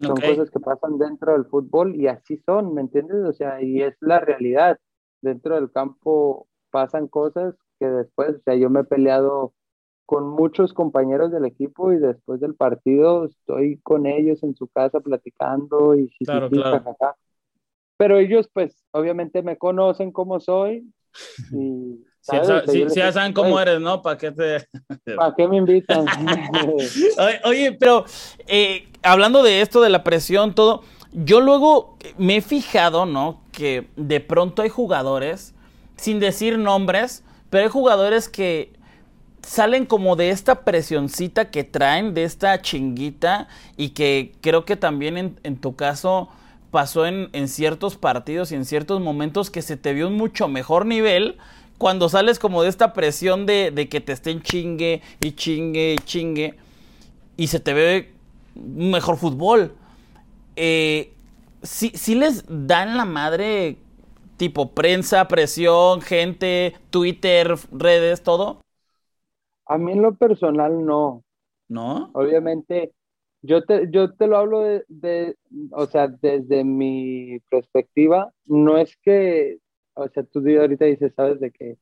[0.00, 3.24] son cosas que pasan dentro del fútbol y así son, ¿me entiendes?
[3.24, 4.78] O sea, y es la realidad
[5.20, 9.54] dentro del campo pasan cosas que después, o sea, yo me he peleado
[10.06, 15.00] con muchos compañeros del equipo y después del partido estoy con ellos en su casa
[15.00, 16.96] platicando y claro, claro.
[17.98, 20.90] Pero ellos pues obviamente me conocen como soy
[21.52, 24.02] y si ya saben cómo eres, ¿no?
[24.02, 24.68] ¿Para qué te...
[25.16, 26.04] ¿Para qué me invitan?
[27.44, 28.04] oye, pero
[28.46, 30.82] eh, hablando de esto, de la presión, todo,
[31.12, 33.40] yo luego me he fijado, ¿no?
[33.52, 35.54] Que de pronto hay jugadores,
[35.96, 38.72] sin decir nombres, pero hay jugadores que
[39.42, 45.38] salen como de esta presioncita que traen, de esta chinguita, y que creo que también
[45.42, 46.28] en, tu caso
[46.70, 50.48] pasó en, en, ciertos partidos y en ciertos momentos que se te vio un mucho
[50.48, 51.36] mejor nivel
[51.78, 56.04] cuando sales como de esta presión de, de que te estén chingue y chingue y
[56.04, 56.54] chingue,
[57.36, 58.12] y se te ve
[58.56, 59.72] un mejor fútbol
[60.60, 61.12] eh,
[61.62, 63.76] ¿sí, les dan la madre
[64.36, 68.60] tipo prensa, presión, gente, Twitter, redes, todo?
[69.66, 71.22] A mí en lo personal no.
[71.68, 72.10] ¿No?
[72.14, 72.92] Obviamente,
[73.42, 75.36] yo te, yo te lo hablo de,
[75.72, 79.58] o sea, desde mi perspectiva, no es que,
[79.94, 81.78] o sea, tú ahorita dices, sabes, de que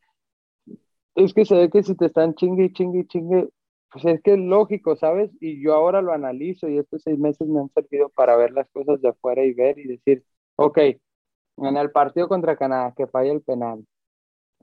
[1.14, 3.48] es que se ve que si te están chingue, chingue, chingue,
[3.90, 5.30] pues es que es lógico, ¿sabes?
[5.40, 8.68] Y yo ahora lo analizo y estos seis meses me han servido para ver las
[8.70, 10.24] cosas de afuera y ver y decir,
[10.56, 13.84] ok, en el partido contra Canadá, que falla el penal,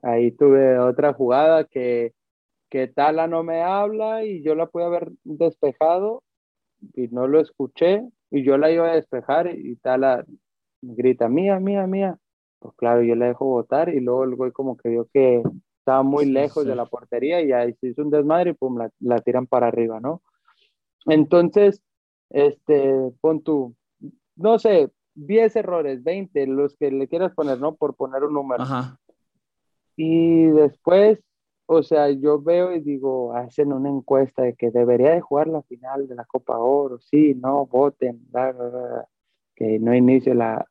[0.02, 2.14] ahí tuve otra jugada que,
[2.70, 6.23] que Tala no me habla y yo la pude haber despejado
[6.94, 10.24] y no lo escuché y yo la iba a despejar y Tala
[10.82, 12.18] grita, mía, mía, mía.
[12.58, 15.42] Pues claro, yo la dejo votar y luego el güey como que vio que
[15.78, 19.20] estaba muy lejos de la portería y ahí se hizo un desmadre y pum, la,
[19.20, 20.22] tiran para arriba, ¿no?
[21.06, 21.82] Entonces,
[22.30, 23.76] este, pon tú,
[24.34, 27.74] no sé, 10 errores, 20, los que le quieras poner, ¿no?
[27.74, 28.62] Por poner un número.
[28.62, 28.98] Ajá.
[29.96, 31.20] Y después,
[31.66, 35.62] o sea, yo veo y digo, hacen una encuesta de que debería de jugar la
[35.62, 38.20] final de la Copa Oro, sí, no, voten,
[39.54, 40.66] que no inicie la,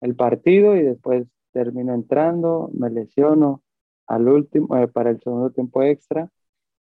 [0.00, 3.62] el partido y después termino entrando, me lesiono
[4.06, 6.30] al último, eh, para el segundo tiempo extra.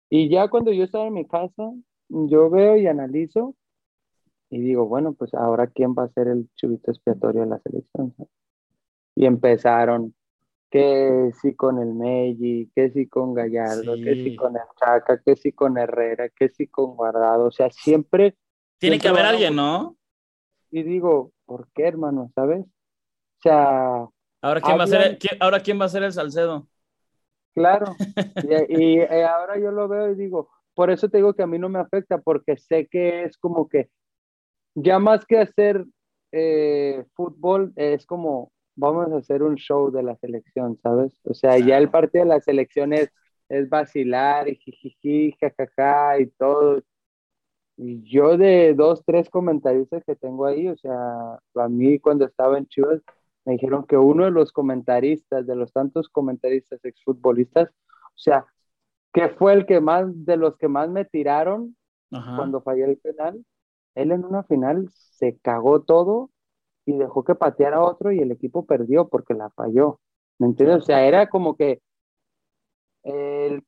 [0.09, 1.71] Y ya cuando yo estaba en mi casa,
[2.09, 3.55] yo veo y analizo
[4.49, 8.13] y digo, bueno, pues ahora quién va a ser el chubito expiatorio de la selección.
[9.15, 10.13] Y empezaron
[10.71, 15.35] que si con el Meji, que si con Gallardo, que si con el Chaca, que
[15.35, 18.37] si con Herrera, que si con Guardado, o sea, siempre...
[18.79, 19.97] Tiene que haber alguien, ¿no?
[20.71, 22.31] Y digo, ¿por qué, hermano?
[22.33, 22.61] ¿Sabes?
[22.61, 24.07] O sea,
[24.41, 26.67] Ahora quién, va a ser el, ahora quién va a ser el Salcedo.
[27.53, 27.93] Claro,
[28.69, 31.59] y, eh, ahora yo lo veo y digo, por eso te digo que a mí
[31.59, 33.89] no me afecta, porque sé que es como que
[34.73, 35.85] ya más que hacer
[36.31, 41.19] eh, fútbol, es como vamos a hacer un show de la selección, ¿sabes?
[41.25, 43.11] O sea, ya el partido de la selección es,
[43.49, 46.81] es vacilar y jijiji, jajaja y todo.
[47.77, 52.57] Y yo de dos, tres comentaristas que tengo ahí, o sea, a mí cuando estaba
[52.57, 53.01] en Chivas,
[53.45, 58.45] me dijeron que uno de los comentaristas, de los tantos comentaristas exfutbolistas, o sea,
[59.13, 61.75] que fue el que más, de los que más me tiraron
[62.35, 63.43] cuando fallé el penal,
[63.95, 66.29] él en una final se cagó todo
[66.85, 69.99] y dejó que pateara otro y el equipo perdió porque la falló.
[70.39, 70.77] ¿Me entiendes?
[70.77, 71.81] O sea, era como que
[73.03, 73.63] el,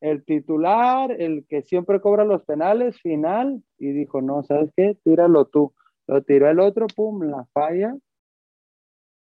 [0.00, 4.96] el titular, el que siempre cobra los penales, final, y dijo, no, ¿sabes qué?
[5.04, 5.72] Tíralo tú.
[6.08, 7.96] Lo tiró el otro, pum, la falla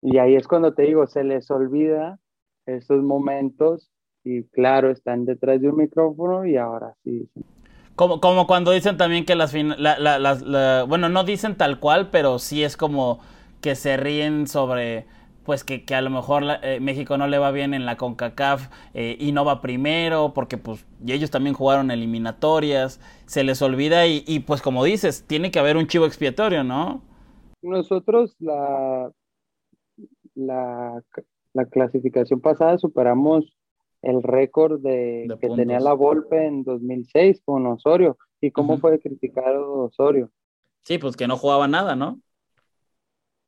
[0.02, 2.20] y ahí es cuando te digo, se les olvida
[2.66, 3.92] esos momentos
[4.24, 7.30] y claro, están detrás de un micrófono y ahora sí.
[7.98, 9.52] Como, como cuando dicen también que las,
[10.88, 13.20] bueno, no dicen tal cual, pero sí es como
[13.60, 15.08] que se ríen sobre,
[15.44, 18.70] pues que, que a lo mejor eh, México no le va bien en la CONCACAF
[18.94, 24.06] eh, y no va primero, porque pues y ellos también jugaron eliminatorias, se les olvida
[24.06, 27.02] y, y pues como dices, tiene que haber un chivo expiatorio, ¿no?
[27.64, 29.12] Nosotros la,
[30.36, 33.57] la, clasificación pasada superamos
[34.02, 38.18] el récord de, que tenía la Volpe en 2006 con Osorio.
[38.40, 40.30] ¿Y cómo fue criticado Osorio?
[40.84, 42.20] Sí, pues que no jugaba nada, ¿no?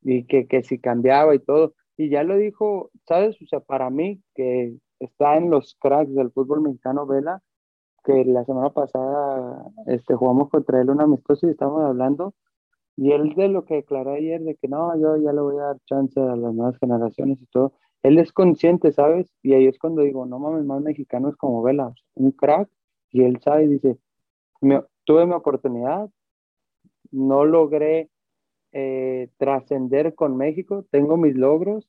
[0.02, 1.74] Y que, que si cambiaba y todo.
[1.96, 3.40] Y ya lo dijo, ¿sabes?
[3.40, 7.42] O sea, para mí, que está en los cracks del fútbol mexicano, Vela,
[8.04, 12.34] que la semana pasada este, jugamos contra él un amistoso y estábamos hablando,
[12.96, 15.66] y él de lo que declaró ayer, de que no, yo ya le voy a
[15.66, 19.32] dar chance a las nuevas generaciones y todo, él es consciente, ¿sabes?
[19.42, 22.68] Y ahí es cuando digo, no mames, más mexicanos como Vela, un crack,
[23.10, 23.98] y él sabe y dice,
[25.04, 26.08] tuve mi oportunidad,
[27.10, 28.08] no logré
[28.72, 31.88] eh, trascender con México, tengo mis logros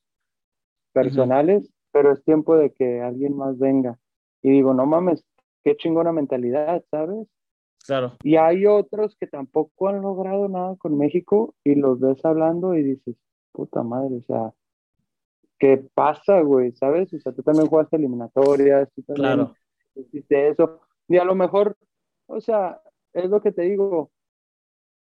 [0.93, 4.00] personales, pero es tiempo de que alguien más venga.
[4.41, 5.24] Y digo, no mames,
[5.63, 7.28] qué chingona mentalidad, ¿sabes?
[7.86, 8.17] Claro.
[8.24, 12.84] Y hay otros que tampoco han logrado nada con México y los ves hablando y
[12.84, 13.15] dices,
[13.52, 14.54] puta madre, o sea,
[15.62, 16.71] ¿qué pasa, güey?
[16.71, 17.13] ¿Sabes?
[17.13, 19.56] O sea, tú también jugaste eliminatorias, tú también claro.
[19.93, 20.82] hiciste eso.
[21.08, 21.78] Y a lo mejor,
[22.26, 22.82] o sea,
[23.13, 24.10] es lo que te digo,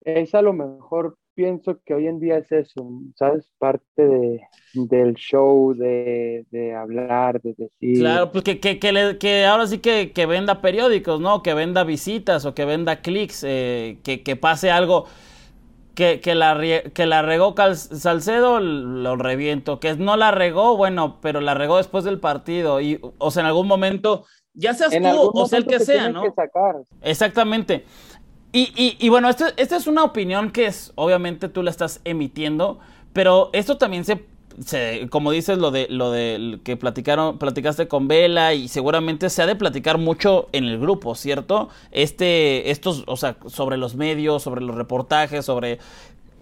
[0.04, 3.54] es a lo mejor pienso que hoy en día es eso, ¿sabes?
[3.60, 4.41] Parte de,
[4.73, 7.99] del show, de, de, hablar, de decir.
[7.99, 11.43] Claro, pues que, que, que, le, que ahora sí que, que, venda periódicos, ¿no?
[11.43, 15.06] Que venda visitas o que venda clics, eh, que, que pase algo.
[15.93, 16.58] Que, que, la,
[16.93, 19.80] que la regó Cal, Salcedo, lo reviento.
[19.80, 22.80] Que no la regó, bueno, pero la regó después del partido.
[22.80, 26.10] Y, o sea, en algún momento, ya seas en tú o sea el que sea,
[26.10, 26.23] ¿no?
[26.23, 26.75] Que sacar.
[27.01, 27.86] Exactamente.
[28.54, 32.01] Y, y, y, bueno, esta este es una opinión que es, obviamente tú la estás
[32.04, 32.80] emitiendo,
[33.13, 34.25] pero esto también se,
[34.65, 39.41] se, como dices, lo de lo de que platicaron, platicaste con Vela y seguramente se
[39.41, 41.69] ha de platicar mucho en el grupo, ¿cierto?
[41.91, 45.79] Este, estos, o sea, sobre los medios, sobre los reportajes, sobre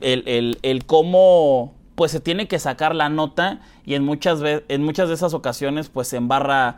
[0.01, 4.83] el, el, el cómo pues se tiene que sacar la nota y en muchas, en
[4.83, 6.77] muchas de esas ocasiones pues se embarra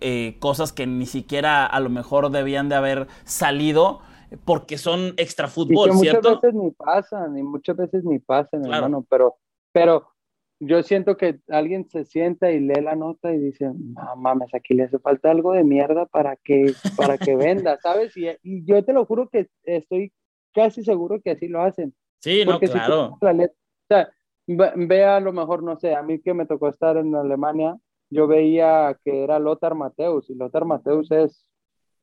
[0.00, 4.00] eh, cosas que ni siquiera a lo mejor debían de haber salido
[4.44, 6.30] porque son extra fútbol, y que ¿cierto?
[6.30, 8.76] Muchas veces ni pasan, y muchas veces ni pasan, claro.
[8.76, 9.36] hermano, pero,
[9.72, 10.06] pero
[10.60, 14.74] yo siento que alguien se sienta y lee la nota y dice, no mames, aquí
[14.74, 18.14] le hace falta algo de mierda para que, para que venda, ¿sabes?
[18.16, 20.12] Y, y, yo te lo juro que estoy
[20.52, 21.94] casi seguro que así lo hacen.
[22.18, 23.18] Sí, no, claro.
[23.18, 24.10] Si letra, o sea,
[24.46, 27.76] ve a lo mejor, no sé, a mí que me tocó estar en Alemania,
[28.10, 31.46] yo veía que era Lothar Mateus, y Lothar Mateus es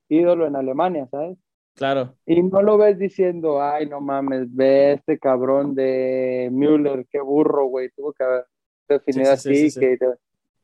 [0.09, 1.37] ídolo en Alemania, ¿sabes?
[1.77, 2.15] Claro.
[2.25, 7.67] Y no lo ves diciendo, ay, no mames, ve este cabrón de Müller, qué burro,
[7.67, 8.45] güey, tuvo que haber
[8.89, 9.69] definido sí, sí, así.
[9.69, 9.97] sí, que...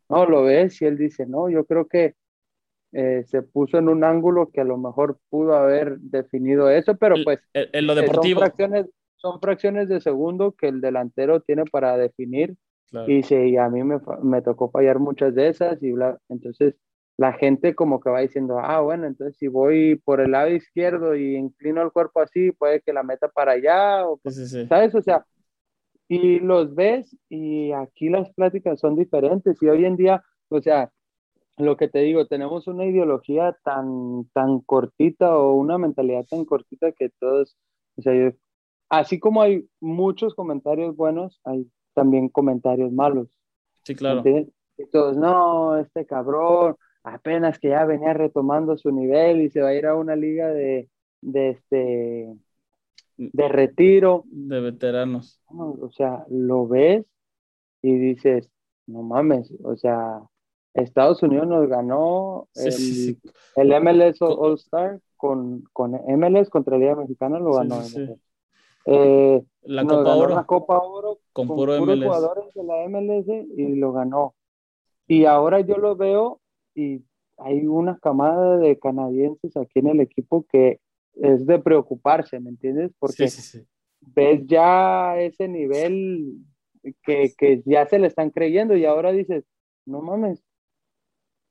[0.09, 2.15] No, lo ves y él dice, no, yo creo que
[2.93, 7.15] eh, se puso en un ángulo que a lo mejor pudo haber definido eso, pero
[7.23, 7.39] pues...
[7.73, 8.39] Lo deportivo.
[8.39, 12.55] Son fracciones, son fracciones de segundo que el delantero tiene para definir.
[12.89, 13.11] Claro.
[13.11, 16.73] Y sí, a mí me, me tocó fallar muchas de esas y bla, entonces
[17.17, 21.15] la gente como que va diciendo, ah, bueno, entonces si voy por el lado izquierdo
[21.15, 24.65] y inclino el cuerpo así, puede que la meta para allá, o, sí, sí.
[24.67, 24.95] ¿sabes?
[24.95, 25.25] O sea,
[26.07, 30.91] y los ves y aquí las pláticas son diferentes y hoy en día, o sea,
[31.57, 36.91] lo que te digo, tenemos una ideología tan, tan cortita o una mentalidad tan cortita
[36.91, 37.55] que todos,
[37.95, 38.35] o sea, yo,
[38.89, 43.27] así como hay muchos comentarios buenos, hay también comentarios malos.
[43.83, 44.17] Sí, claro.
[44.17, 44.51] ¿entiendes?
[44.77, 49.69] Y todos, no, este cabrón, apenas que ya venía retomando su nivel y se va
[49.69, 50.89] a ir a una liga de,
[51.21, 52.33] de este
[53.17, 54.23] de retiro.
[54.25, 55.39] De veteranos.
[55.47, 57.05] O sea lo ves
[57.81, 58.49] y dices
[58.87, 60.21] no mames o sea
[60.73, 63.21] Estados Unidos nos ganó sí, el, sí, sí.
[63.55, 67.81] el, MLS All Star con, con MLS contra Liga Mexicana lo ganó
[68.85, 70.35] eh, la Copa Oro.
[70.35, 74.35] la Copa Oro con, con puro puros MLS jugadores de la MLS y lo ganó.
[75.07, 76.41] Y ahora yo lo veo
[76.75, 77.03] y
[77.37, 80.79] hay una camada de canadienses aquí en el equipo que
[81.15, 82.91] es de preocuparse, ¿me entiendes?
[82.99, 83.67] Porque sí, sí, sí.
[83.99, 86.37] ves ya ese nivel
[87.03, 89.45] que, que, ya se le están creyendo y ahora dices,
[89.85, 90.43] no mames,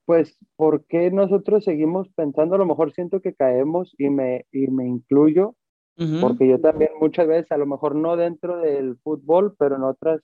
[0.05, 2.57] pues, ¿por qué nosotros seguimos pensando?
[2.57, 5.55] A lo mejor siento que caemos y me, y me incluyo,
[5.99, 6.20] uh -huh.
[6.20, 10.20] porque yo también muchas veces, a lo mejor no dentro del fútbol, pero en otras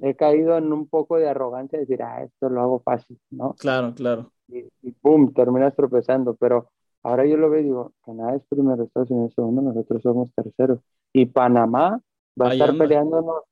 [0.00, 3.54] he caído en un poco de arrogancia de decir, ah, esto lo hago fácil, ¿no?
[3.54, 4.32] Claro, claro.
[4.48, 6.70] Y, y pum, terminas tropezando, pero
[7.02, 10.80] ahora yo lo veo y digo, Canadá es primero, Estados Unidos segundo, nosotros somos terceros.
[11.12, 12.00] Y Panamá
[12.40, 12.84] va a estar anda.
[12.84, 13.42] peleándonos,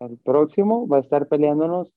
[0.00, 1.90] el próximo va a estar peleándonos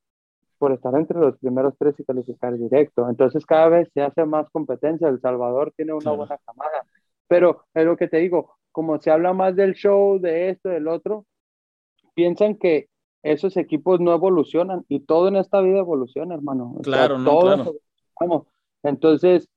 [0.57, 3.07] por estar entre los primeros tres y calificar directo.
[3.09, 5.07] Entonces cada vez se hace más competencia.
[5.07, 6.17] El Salvador tiene una Claro.
[6.17, 6.83] buena camada.
[7.27, 10.87] Pero es lo que te digo, como se habla más del show, de esto, del
[10.87, 11.25] otro,
[12.15, 12.87] piensan que
[13.23, 16.75] esos equipos no evolucionan y todo en esta vida evoluciona, hermano.
[16.77, 17.75] O sea, Claro, no, todos
[18.15, 18.47] claro.
[18.83, 19.49] Entonces,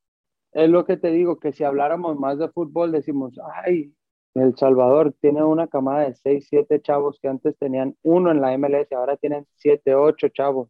[0.52, 3.34] es lo que te digo, que si habláramos más de fútbol, decimos,
[3.64, 3.94] ay,
[4.34, 8.56] El Salvador tiene una camada de 6, 7 chavos que antes tenían uno en la
[8.56, 10.68] MLS, ahora tienen 7, 8 chavos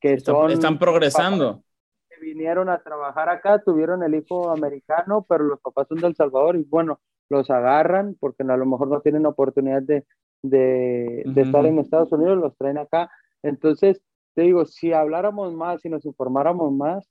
[0.00, 0.50] que son...
[0.50, 1.62] Están progresando.
[2.08, 6.56] Que vinieron a trabajar acá, tuvieron el hijo americano, pero los papás son del Salvador
[6.56, 10.04] y bueno, los agarran porque a lo mejor no tienen oportunidad de,
[10.42, 13.10] de, de estar en Estados Unidos, los traen acá.
[13.42, 14.02] Entonces,
[14.34, 17.08] te digo, si habláramos más, si nos informáramos más,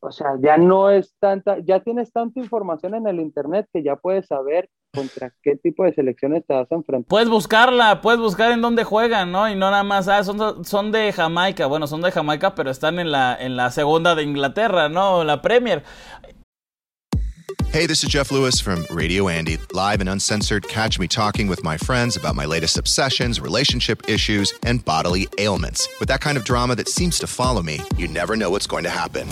[0.00, 3.96] o sea, ya no es tanta, ya tienes tanta información en el Internet que ya
[3.96, 7.08] puedes saber contra qué tipo de selecciones te vas a enfrentar.
[7.08, 9.48] Puedes buscarla, puedes buscar en dónde juegan, ¿no?
[9.48, 12.98] Y no nada más, ah, son, son de Jamaica, bueno, son de Jamaica, pero están
[12.98, 15.22] en la, en la segunda de Inglaterra, ¿no?
[15.22, 15.84] La Premier.
[17.72, 20.66] Hey, this is Jeff Lewis from Radio Andy, live and uncensored.
[20.68, 25.88] Catch me talking with my friends about my latest obsessions, relationship issues, and bodily ailments.
[25.98, 28.84] With that kind of drama that seems to follow me, you never know what's going
[28.84, 29.28] to happen.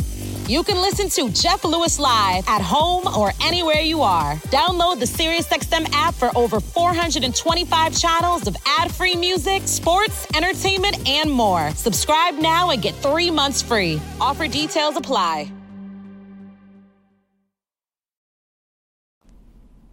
[0.46, 4.36] You can listen to Jeff Lewis live at home or anywhere you are.
[4.48, 11.70] Download the SiriusXM app for over 425 channels of ad-free music, sports, entertainment, and more.
[11.72, 14.00] Subscribe now and get three months free.
[14.20, 15.52] Offer details apply.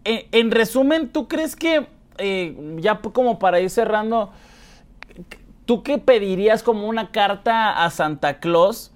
[0.06, 1.86] En, resumen, ¿tú crees que,
[2.18, 4.30] eh, ya como para ir cerrando,
[5.64, 8.92] ¿tú qué pedirías como una carta a Santa Claus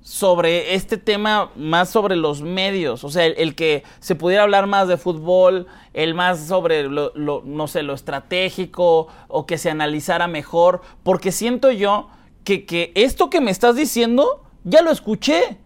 [0.00, 3.04] sobre este tema, más sobre los medios?
[3.04, 7.12] O sea, el, que se pudiera hablar más de fútbol, el más sobre, lo,
[7.44, 12.08] no sé, lo estratégico, o que se analizara mejor, porque siento yo
[12.42, 15.58] que, que esto que me estás diciendo, ya lo escuché,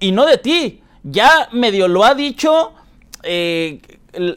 [0.00, 2.72] y no de ti, ya medio lo ha dicho.
[3.22, 3.80] Eh,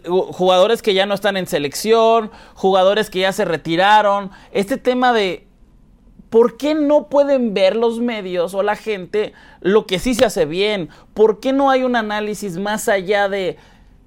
[0.07, 5.47] jugadores que ya no están en selección, jugadores que ya se retiraron, este tema de
[6.29, 10.45] ¿por qué no pueden ver los medios o la gente lo que sí se hace
[10.45, 10.89] bien?
[11.13, 13.57] ¿Por qué no hay un análisis más allá de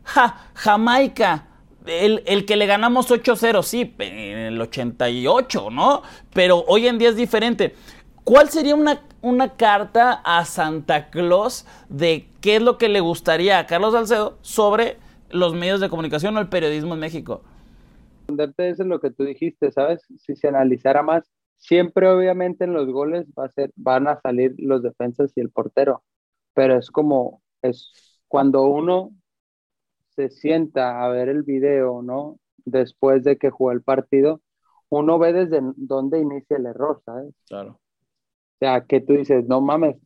[0.05, 1.47] ja, Jamaica?
[1.87, 6.03] El, el, que le ganamos 8-0, sí, en el 88, ¿no?
[6.35, 7.75] Pero hoy en día es diferente.
[8.25, 13.59] ¿Cuál sería una, una carta a Santa Claus de qué es lo que le gustaría
[13.59, 14.99] a Carlos Salcedo sobre
[15.31, 17.43] los medios de comunicación o el periodismo en México?
[18.21, 20.07] Responderte eso es lo que tú dijiste, ¿sabes?
[20.19, 24.55] Si se analizara más, siempre obviamente en los goles va a ser, van a salir
[24.59, 26.03] los defensas y el portero,
[26.55, 27.93] pero es como, es
[28.29, 29.13] cuando uno
[30.11, 32.39] se sienta a ver el video, ¿no?
[32.65, 34.43] Después de que jugó el partido,
[34.91, 37.35] uno ve desde dónde inicia el error, ¿sabes?
[37.49, 37.73] Claro.
[37.73, 39.97] O sea, que tú dices, no mames,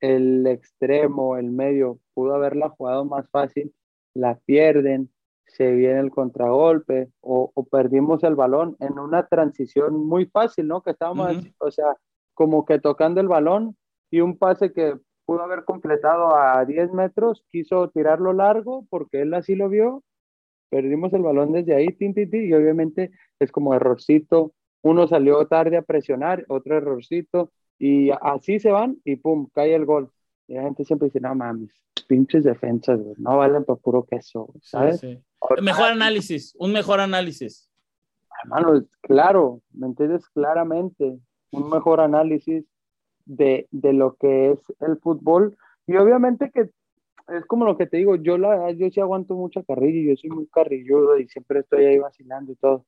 [0.00, 3.72] el extremo, el medio, pudo haberla jugado más fácil
[4.18, 5.10] la pierden,
[5.46, 10.82] se viene el contragolpe o, perdimos el balón en una transición muy fácil, ¿no?
[10.82, 11.96] Que estábamos, o sea,
[12.34, 13.76] como que tocando el balón
[14.10, 14.94] y un pase que
[15.24, 20.02] pudo haber completado a 10 metros, quiso tirarlo largo porque él así lo vio,
[20.70, 24.52] perdimos el balón desde ahí, tin, tin, tin, y obviamente es como errorcito,
[24.82, 29.84] uno salió tarde a presionar, otro errorcito, y así se van y pum, cae el
[29.86, 30.10] gol.
[30.48, 31.70] Y la gente siempre dice, no mames,
[32.08, 35.02] pinches defensas, no valen por puro queso, ¿sabes?
[35.62, 37.70] Mejor análisis, un mejor análisis.
[38.42, 40.26] Hermano, claro, ¿me entiendes?
[40.30, 41.18] Claramente,
[41.50, 42.64] un mejor análisis
[43.26, 45.56] de, de, lo que es el fútbol.
[45.86, 46.70] Y obviamente que
[47.28, 50.30] es como lo que te digo, yo, la, yo sí aguanto mucha carrilla, yo soy
[50.30, 52.86] muy carrilludo y siempre estoy ahí vacilando y todo.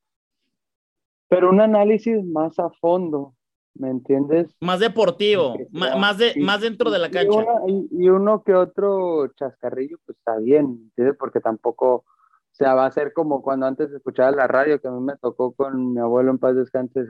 [1.28, 3.34] Pero un análisis más a fondo,
[3.74, 4.54] ¿me entiendes?
[4.60, 7.44] Más deportivo, más, de, más dentro de la cancha.
[7.66, 11.16] Y, uno que otro chascarrillo, pues está bien, ¿entiendes?
[11.18, 12.04] Porque tampoco, o
[12.52, 15.52] sea, va a ser como cuando antes escuchaba la radio, que a mí me tocó
[15.52, 17.00] con mi abuelo en paz descanse,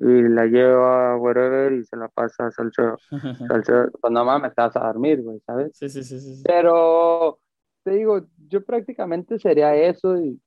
[0.00, 2.96] y la lleva a wherever y se la pasa a Salcho,
[3.48, 5.76] Salcho cuando mamá me estás a dormir, güey, ¿sabes?
[5.76, 6.42] Sí, sí, sí, sí.
[6.44, 7.40] Pero,
[7.82, 10.40] te digo, yo prácticamente sería eso y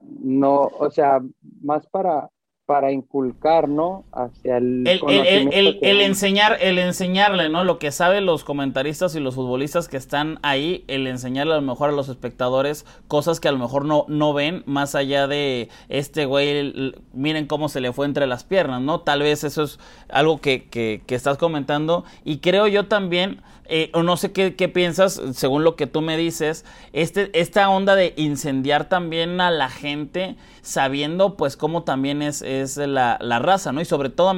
[0.00, 1.20] no, o sea,
[1.62, 2.28] más para
[2.66, 4.04] para inculcar, ¿no?
[4.12, 7.62] Hacia el, el, el, enseñar, el enseñarle, ¿no?
[7.62, 11.62] Lo que saben los comentaristas y los futbolistas que están ahí, el enseñarle a lo
[11.62, 15.68] mejor a los espectadores cosas que a lo mejor no, no ven, más allá de
[15.88, 19.00] este güey, miren cómo se le fue entre las piernas, ¿no?
[19.00, 23.90] Tal vez eso es algo que, que, que estás comentando y creo yo también eh,
[23.94, 28.14] o no sé qué, piensas, según lo que tú me dices, este, esta onda de
[28.16, 33.80] incendiar también a la gente, sabiendo pues cómo también es, es la, raza, ¿no?
[33.80, 34.32] Y sobre todo,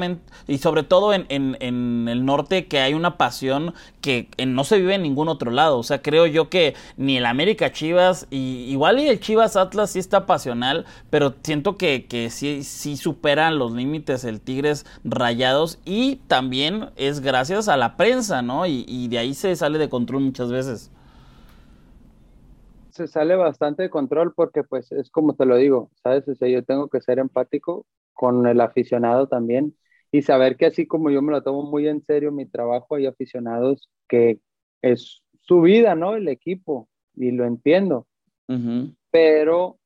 [0.46, 4.94] y sobre todo en, en, el norte que hay una pasión que no se vive
[4.94, 5.78] en ningún otro lado.
[5.78, 9.90] O sea, creo yo que ni el América Chivas, y, igual y el Chivas Atlas
[9.90, 15.78] sí está pasional, pero siento que, que sí, sí superan los límites el Tigres Rayados
[15.84, 18.66] y también es gracias a la prensa, ¿no?
[18.66, 20.90] Y, y de ahí se sale de control muchas veces.
[22.98, 26.28] Se sale bastante de control porque pues es como te lo digo, ¿sabes?
[26.28, 29.76] O sea, yo tengo que ser empático con el aficionado también
[30.12, 33.06] y saber que así como yo me lo tomo muy en serio mi trabajo, hay
[33.06, 34.40] aficionados que
[34.82, 36.16] es su vida, ¿no?
[36.16, 38.06] El equipo y lo entiendo.
[39.10, 39.78] Pero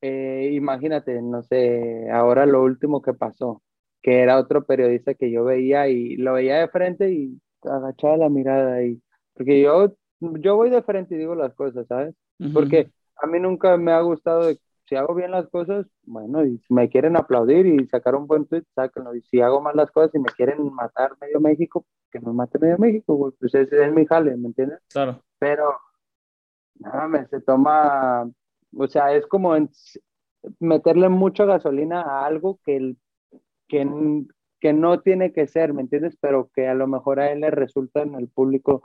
[0.00, 3.62] eh, imagínate, no sé, ahora lo último que pasó,
[4.02, 8.28] que era otro periodista que yo veía y lo veía de frente y agachaba la
[8.30, 9.02] mirada y
[9.34, 12.14] porque yo yo voy de frente y digo las cosas, ¿sabes?
[12.52, 14.50] Porque a mí nunca me ha gustado,
[14.88, 18.46] si hago bien las cosas, bueno, y si me quieren aplaudir y sacar un buen
[18.46, 19.14] tweet, sáquenlo.
[19.14, 22.58] Y si hago mal las cosas y me quieren matar medio México, que me mate
[22.58, 23.32] medio México, güey.
[23.38, 24.80] Pues ese es mi jale, ¿me entiendes?
[24.88, 25.22] Claro.
[25.38, 25.76] Pero,
[26.78, 28.30] nada, me se toma,
[28.76, 29.56] o sea, es como
[30.60, 32.98] meterle mucha gasolina a algo que, el,
[33.66, 33.88] que,
[34.60, 36.16] que no tiene que ser, ¿me entiendes?
[36.20, 38.82] Pero que a lo mejor a él le resulta en el público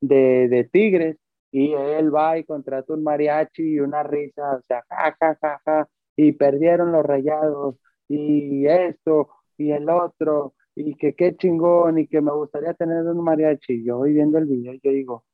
[0.00, 1.18] de, de Tigres
[1.52, 5.60] y él va y contrata un mariachi y una risa, o sea, ja, ja, ja,
[5.64, 7.76] ja, y perdieron los rayados
[8.08, 13.22] y esto y el otro y que qué chingón y que me gustaría tener un
[13.24, 13.84] mariachi.
[13.84, 15.24] Yo voy viendo el video y yo digo,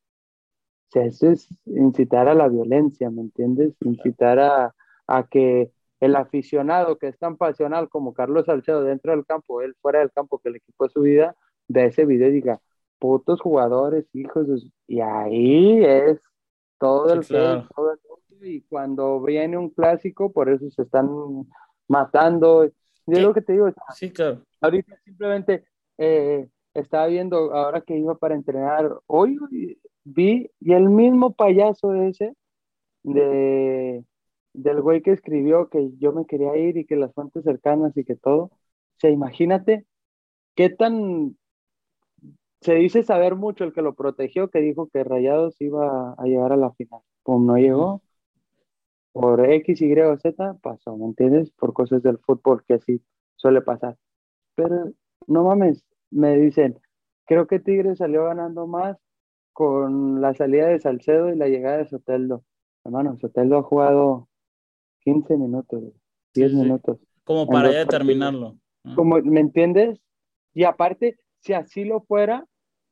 [0.94, 3.74] eso es incitar a la violencia, ¿me entiendes?
[3.80, 4.74] Incitar a,
[5.06, 9.74] a que el aficionado que es tan pasional como Carlos Salcedo dentro del campo, él
[9.80, 11.36] fuera del campo, que el equipo es su vida,
[11.68, 12.60] de ese video diga,
[12.98, 14.46] putos jugadores, hijos,
[14.86, 16.20] y ahí es
[16.78, 17.98] todo el, todo el
[18.42, 21.08] y cuando viene un clásico, por eso se están
[21.88, 22.70] matando.
[23.06, 24.42] Yo lo que te digo, sí, claro.
[24.60, 25.64] ahorita simplemente
[25.98, 29.38] eh, estaba viendo, ahora que iba para entrenar, hoy
[30.04, 32.34] vi, y el mismo payaso ese
[33.02, 34.04] de
[34.52, 38.04] del güey que escribió que yo me quería ir y que las fuentes cercanas y
[38.04, 38.44] que todo.
[38.44, 38.58] O
[38.98, 39.84] sea, imagínate
[40.54, 41.36] qué tan
[42.60, 46.52] se dice saber mucho el que lo protegió, que dijo que Rayados iba a llegar
[46.52, 47.00] a la final.
[47.22, 48.02] Como no llegó,
[49.12, 51.50] por X, Y o Z, pasó, ¿me entiendes?
[51.52, 53.02] Por cosas del fútbol que así
[53.36, 53.96] suele pasar.
[54.54, 54.92] Pero
[55.26, 56.78] no mames, me dicen,
[57.24, 58.98] creo que Tigre salió ganando más
[59.52, 62.44] con la salida de Salcedo y la llegada de Soteldo.
[62.84, 64.28] Hermano, Soteldo ha jugado
[65.00, 65.82] 15 minutos,
[66.34, 66.98] 10 minutos.
[67.24, 68.58] Como para ya determinarlo.
[68.94, 69.98] Como, ¿Me entiendes?
[70.52, 72.44] Y aparte, si así lo fuera,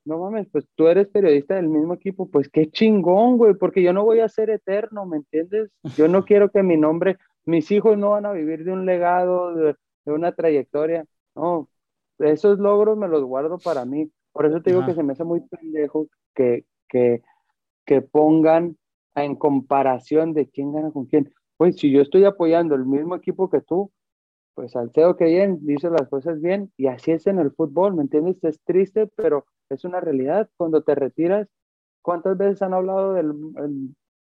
[0.05, 3.93] no mames, pues tú eres periodista del mismo equipo, pues qué chingón, güey, porque yo
[3.93, 5.71] no voy a ser eterno, ¿me entiendes?
[5.97, 9.55] Yo no quiero que mi nombre, mis hijos no van a vivir de un legado,
[9.55, 9.75] de,
[10.07, 11.69] una trayectoria, no,
[12.19, 14.11] esos logros me los guardo para mí.
[14.33, 17.23] Por eso te digo que se me hace muy pendejo que, que,
[17.85, 18.77] que pongan
[19.17, 21.33] en comparación de quién gana con quién.
[21.57, 23.91] Pues si yo estoy apoyando el mismo equipo que tú,
[24.55, 28.03] pues Salcedo que bien, dice las cosas bien, y así es en el fútbol, ¿me
[28.03, 28.43] entiendes?
[28.45, 30.49] Es triste, pero es una realidad.
[30.57, 31.49] Cuando te retiras,
[32.03, 33.35] ¿cuántas veces han hablado del,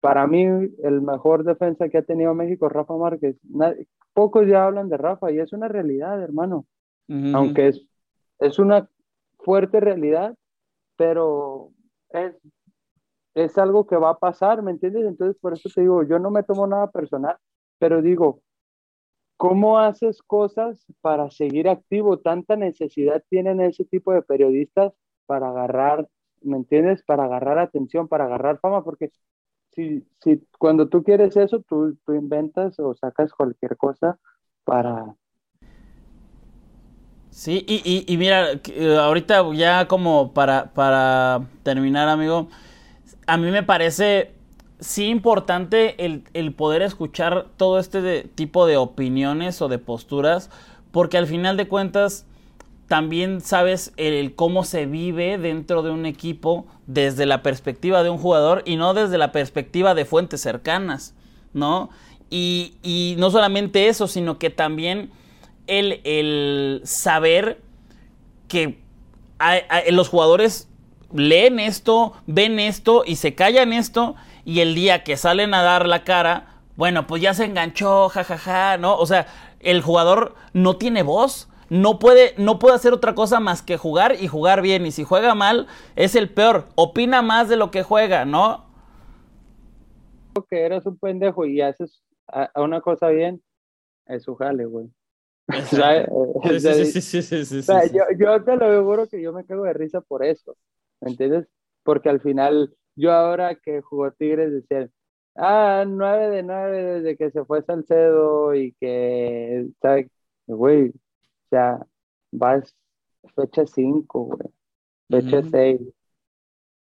[0.02, 0.44] para mí,
[0.84, 3.38] el mejor defensa que ha tenido México, Rafa Márquez?
[4.14, 6.66] pocos ya hablan de Rafa y es una realidad, hermano.
[7.34, 7.86] Aunque es,
[8.40, 8.90] es una
[9.40, 10.36] fuerte realidad,
[10.98, 11.72] pero
[12.10, 12.36] es,
[13.34, 15.06] es algo que va a pasar, ¿me entiendes?
[15.06, 17.38] Entonces, por eso te digo, yo no me tomo nada personal,
[17.80, 18.42] pero digo,
[19.38, 22.20] ¿Cómo haces cosas para seguir activo?
[22.20, 24.94] Tanta necesidad tienen ese tipo de periodistas
[25.28, 26.08] para agarrar,
[26.42, 27.04] ¿me entiendes?
[27.04, 29.12] Para agarrar atención, para agarrar fama, porque
[29.72, 34.20] si, si cuando tú quieres eso, tú, tú inventas o sacas cualquier cosa
[34.64, 35.16] para...
[37.30, 42.48] Sí, y, y, y mira, eh, ahorita ya como para, para terminar, amigo,
[43.28, 44.32] a mí me parece
[44.80, 50.50] sí importante el, poder escuchar todo este tipo de opiniones o de posturas,
[50.92, 52.26] porque al final de cuentas
[52.88, 58.18] también sabes el, cómo se vive dentro de un equipo desde la perspectiva de un
[58.18, 61.14] jugador y no desde la perspectiva de fuentes cercanas,
[61.54, 61.90] ¿no?
[62.30, 65.12] Y, no solamente eso, sino que también
[65.66, 67.62] el, el saber
[68.48, 68.80] que
[69.92, 70.68] los jugadores
[71.14, 74.16] leen esto, ven esto y se callan esto
[74.48, 78.78] y el día que salen a dar la cara, bueno, pues ya se enganchó, jajaja,
[78.78, 78.98] ¿no?
[78.98, 79.28] O sea,
[79.60, 84.16] el jugador no tiene voz, no puede, no puede hacer otra cosa más que jugar
[84.18, 84.86] y jugar bien.
[84.86, 85.68] Y si juega mal,
[85.98, 86.70] es el peor.
[86.76, 88.66] Opina más de lo que juega, ¿no?
[90.50, 92.02] Que eres un pendejo y haces
[92.56, 93.44] una cosa bien,
[94.06, 94.88] es su jale, güey.
[98.18, 100.56] Yo te lo juro que yo me cago de risa por eso,
[101.02, 101.50] ¿me entiendes?
[101.84, 104.90] Porque al final yo ahora que jugó Tigres decía,
[105.36, 110.10] ah, nueve de nueve desde que se fue Salcedo y que, ¿sabes?
[110.48, 110.94] Güey, o
[111.50, 111.86] sea,
[112.32, 112.76] vas
[113.36, 114.50] fecha cinco, güey,
[115.10, 115.82] fecha seis.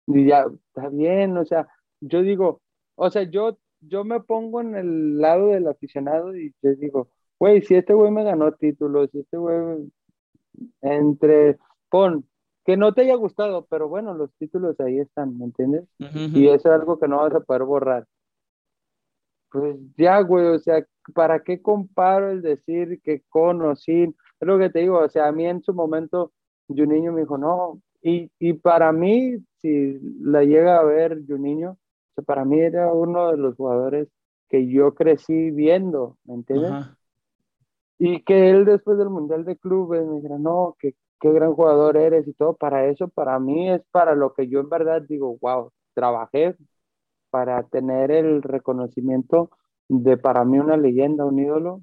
[0.08, 1.68] Y ya, está bien, o sea,
[2.02, 2.62] yo digo,
[2.96, 7.10] o sea, yo yo me pongo en el lado del aficionado y yo digo,
[7.40, 9.92] güey, si este güey me ganó títulos, si este güey
[10.82, 11.58] entre,
[11.90, 12.28] pon,
[12.68, 15.86] que no te haya gustado, pero bueno, los títulos ahí están, ¿me entiendes?
[16.00, 18.06] Y eso es algo que no vas a poder borrar.
[19.50, 24.18] Pues ya, güey, o sea, ¿para qué comparo el decir que con o sin?
[24.42, 26.34] Es lo que te digo, o sea, a mí en su momento,
[26.68, 31.78] niño me dijo, no, y, y para mí, si la llega a ver Juninho,
[32.18, 34.10] o para mí era uno de los jugadores
[34.50, 36.74] que yo crecí viendo, ¿me entiendes?
[37.98, 41.98] Y que él después del Mundial de Clubes me dijera, no, que qué gran jugador
[41.98, 45.38] eres y todo, para eso, para mí es para lo que yo en verdad digo,
[45.42, 46.56] wow, trabajé
[47.30, 49.50] para tener el reconocimiento
[49.90, 51.82] de para mí una leyenda, un ídolo,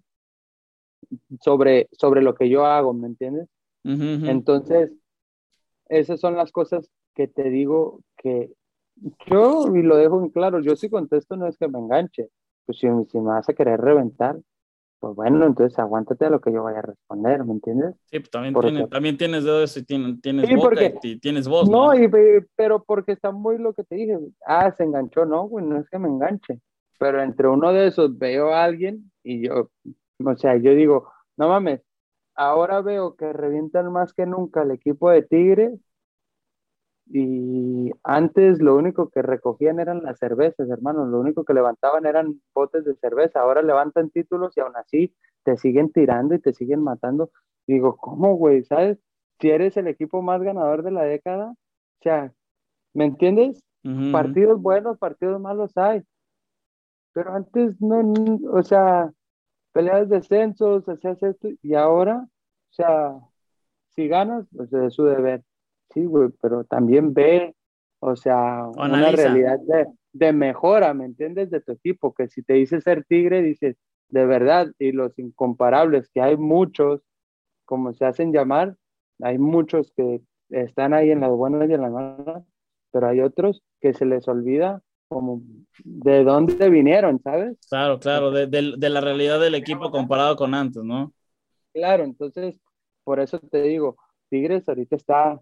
[1.41, 3.49] sobre, sobre lo que yo hago, ¿me entiendes?
[3.85, 4.93] Entonces,
[5.89, 8.53] esas son las cosas que te digo que
[9.27, 12.31] yo, y lo dejo en claro, yo si contesto no es que me enganche,
[12.65, 14.39] pues si, si me vas a querer reventar,
[15.05, 17.95] pues bueno, entonces aguántate a lo que yo vaya a responder, ¿me entiendes?
[18.07, 21.69] Sí, pues también, también tienes dedos y tienes, tienes boca y tienes voz.
[21.69, 21.91] No,
[22.57, 25.91] pero porque está muy lo que te dije, ah, se enganchó, no, güey, no es
[25.91, 26.59] que me enganche,
[26.99, 29.69] pero entre uno de esos veo a alguien y yo,
[30.25, 31.83] o sea, yo digo, no mames,
[32.35, 35.79] ahora veo que revientan más que nunca el equipo de Tigres
[37.07, 42.41] y antes lo único que recogían eran las cervezas, hermano, lo único que levantaban eran
[42.55, 46.83] botes de cerveza, ahora levantan títulos y aún así te siguen tirando y te siguen
[46.83, 47.31] matando.
[47.67, 48.65] Digo, ¿cómo, güey?
[48.65, 48.99] ¿Sabes?
[49.39, 52.33] Si eres el equipo más ganador de la década, o sea,
[52.95, 53.63] ¿me entiendes?
[54.13, 56.03] Partidos buenos, partidos malos hay.
[57.13, 58.15] Pero antes no,
[58.51, 59.13] o sea,
[59.73, 63.13] peleas descensos, hacías esto, y ahora, o sea,
[63.91, 65.43] si ganas, pues es su deber
[65.93, 67.55] sí, güey, pero también ve,
[68.01, 71.51] o sea, una realidad de, de, mejora, ¿me entiendes?
[71.51, 73.77] De tu equipo, que si te dice ser tigre, dices,
[74.09, 77.03] de verdad, y los incomparables, que hay muchos,
[77.65, 78.77] como se hacen llamar,
[79.21, 80.21] hay muchos que
[80.51, 82.43] están ahí en las buenas y en las malas,
[82.91, 85.43] pero hay otros que se les olvida como
[85.85, 87.59] de dónde vinieron, ¿sabes?
[87.69, 91.13] Claro, claro, de, de, de la realidad del equipo comparado con antes, ¿no?
[91.73, 92.57] Claro, entonces,
[93.05, 93.97] por eso te digo,
[94.31, 95.41] Tigres ahorita está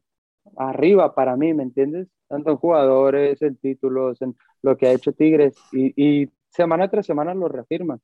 [0.56, 2.08] arriba para mí, ¿me entiendes?
[2.28, 7.34] Tanto en jugadores, en títulos, en lo que ha hecho Tigres y, semana tras semana
[7.34, 7.98] lo reafirma.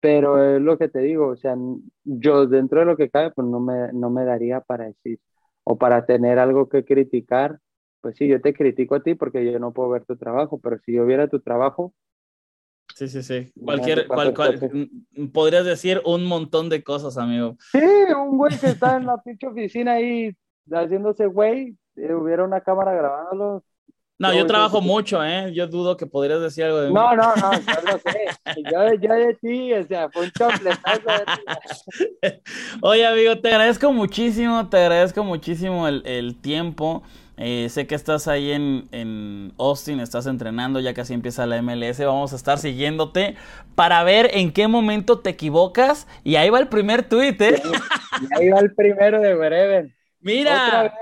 [0.00, 1.56] Pero es lo que te digo, o sea,
[2.04, 5.18] yo dentro de lo que cabe, pues no me, no me daría para decir
[5.64, 7.58] o para tener algo que criticar.
[8.00, 10.78] Pues sí, yo te critico a ti porque yo no puedo ver tu trabajo, pero
[10.84, 11.94] si yo viera tu trabajo,
[12.94, 13.50] Sí, sí, sí.
[13.60, 14.32] Cualquier, cual,
[15.32, 17.56] podrías decir un montón de cosas, amigo.
[17.72, 17.78] Sí,
[18.16, 20.32] un güey que está en la pinche oficina ahí
[20.70, 23.64] haciéndose güey, eh, hubiera una cámara grabándolo.
[24.16, 25.52] No, yo trabajo mucho, ¿eh?
[25.52, 26.94] Yo dudo que podrías decir algo de mí.
[26.94, 28.26] No, no, no, yo lo sé.
[28.70, 32.40] Yo, yo de ti, o sea, fue un chompletazo de ti.
[32.82, 37.02] Oye, amigo, te agradezco muchísimo, te agradezco muchísimo el, el tiempo.
[37.36, 41.98] Eh, sé que estás ahí en, en, Austin, estás entrenando, ya casi empieza la MLS.
[41.98, 43.34] Vamos a estar siguiéndote
[43.74, 46.06] para ver en qué momento te equivocas.
[46.22, 47.60] Y ahí va el primer tuit, ¿eh?
[48.38, 49.94] ahí va el primero de Breven.
[50.24, 50.94] Mira,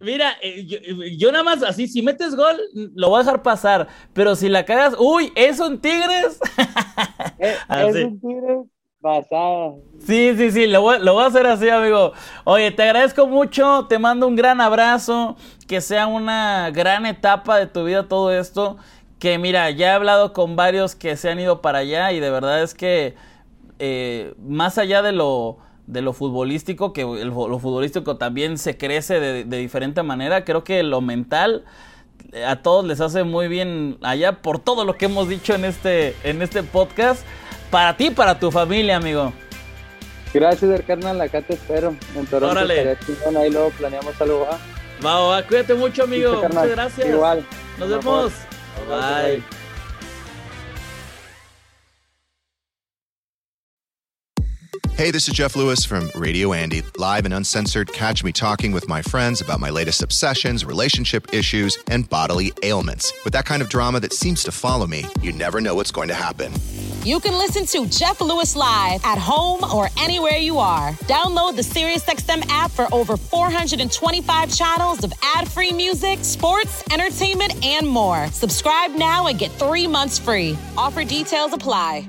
[0.00, 3.88] mira, eh, eh, yo, nada más así, si metes gol, lo voy a dejar pasar.
[4.12, 6.38] Pero si la cagas, uy, es un Tigres.
[7.38, 7.56] Eh,
[7.88, 8.58] es, un Tigres
[9.00, 9.80] pasado.
[9.98, 12.12] Sí, sí, sí, lo voy, lo voy a hacer así, amigo.
[12.44, 17.66] Oye, te agradezco mucho, te mando un gran abrazo, que sea una gran etapa de
[17.66, 18.76] tu vida todo esto.
[19.18, 22.30] Que mira, ya he hablado con varios que se han ido para allá y de
[22.30, 23.14] verdad es que
[24.38, 29.44] más allá de lo de lo futbolístico, que el, lo futbolístico también se crece de,
[29.44, 30.44] diferente manera.
[30.44, 31.64] Creo que lo mental
[32.32, 35.64] eh, a todos les hace muy bien allá por todo lo que hemos dicho en
[35.64, 37.24] este, en este podcast.
[37.70, 39.32] Para ti, para tu familia, amigo.
[40.32, 41.20] Gracias, carnal.
[41.20, 41.94] Acá te espero.
[42.16, 42.52] En Toronto.
[42.52, 42.96] Órale.
[43.38, 44.48] Ahí luego planeamos algo.
[45.04, 46.34] Va, va, cuídate mucho, amigo.
[46.34, 47.08] Muchas gracias.
[47.08, 47.44] Igual.
[47.78, 48.32] Nos vemos.
[48.88, 49.63] Bye.
[54.96, 57.92] Hey, this is Jeff Lewis from Radio Andy, live and uncensored.
[57.92, 63.12] Catch me talking with my friends about my latest obsessions, relationship issues, and bodily ailments.
[63.24, 66.06] With that kind of drama that seems to follow me, you never know what's going
[66.08, 66.52] to happen.
[67.02, 70.92] You can listen to Jeff Lewis live at home or anywhere you are.
[71.08, 77.88] Download the SiriusXM app for over 425 channels of ad free music, sports, entertainment, and
[77.88, 78.28] more.
[78.28, 80.56] Subscribe now and get three months free.
[80.76, 82.08] Offer details apply.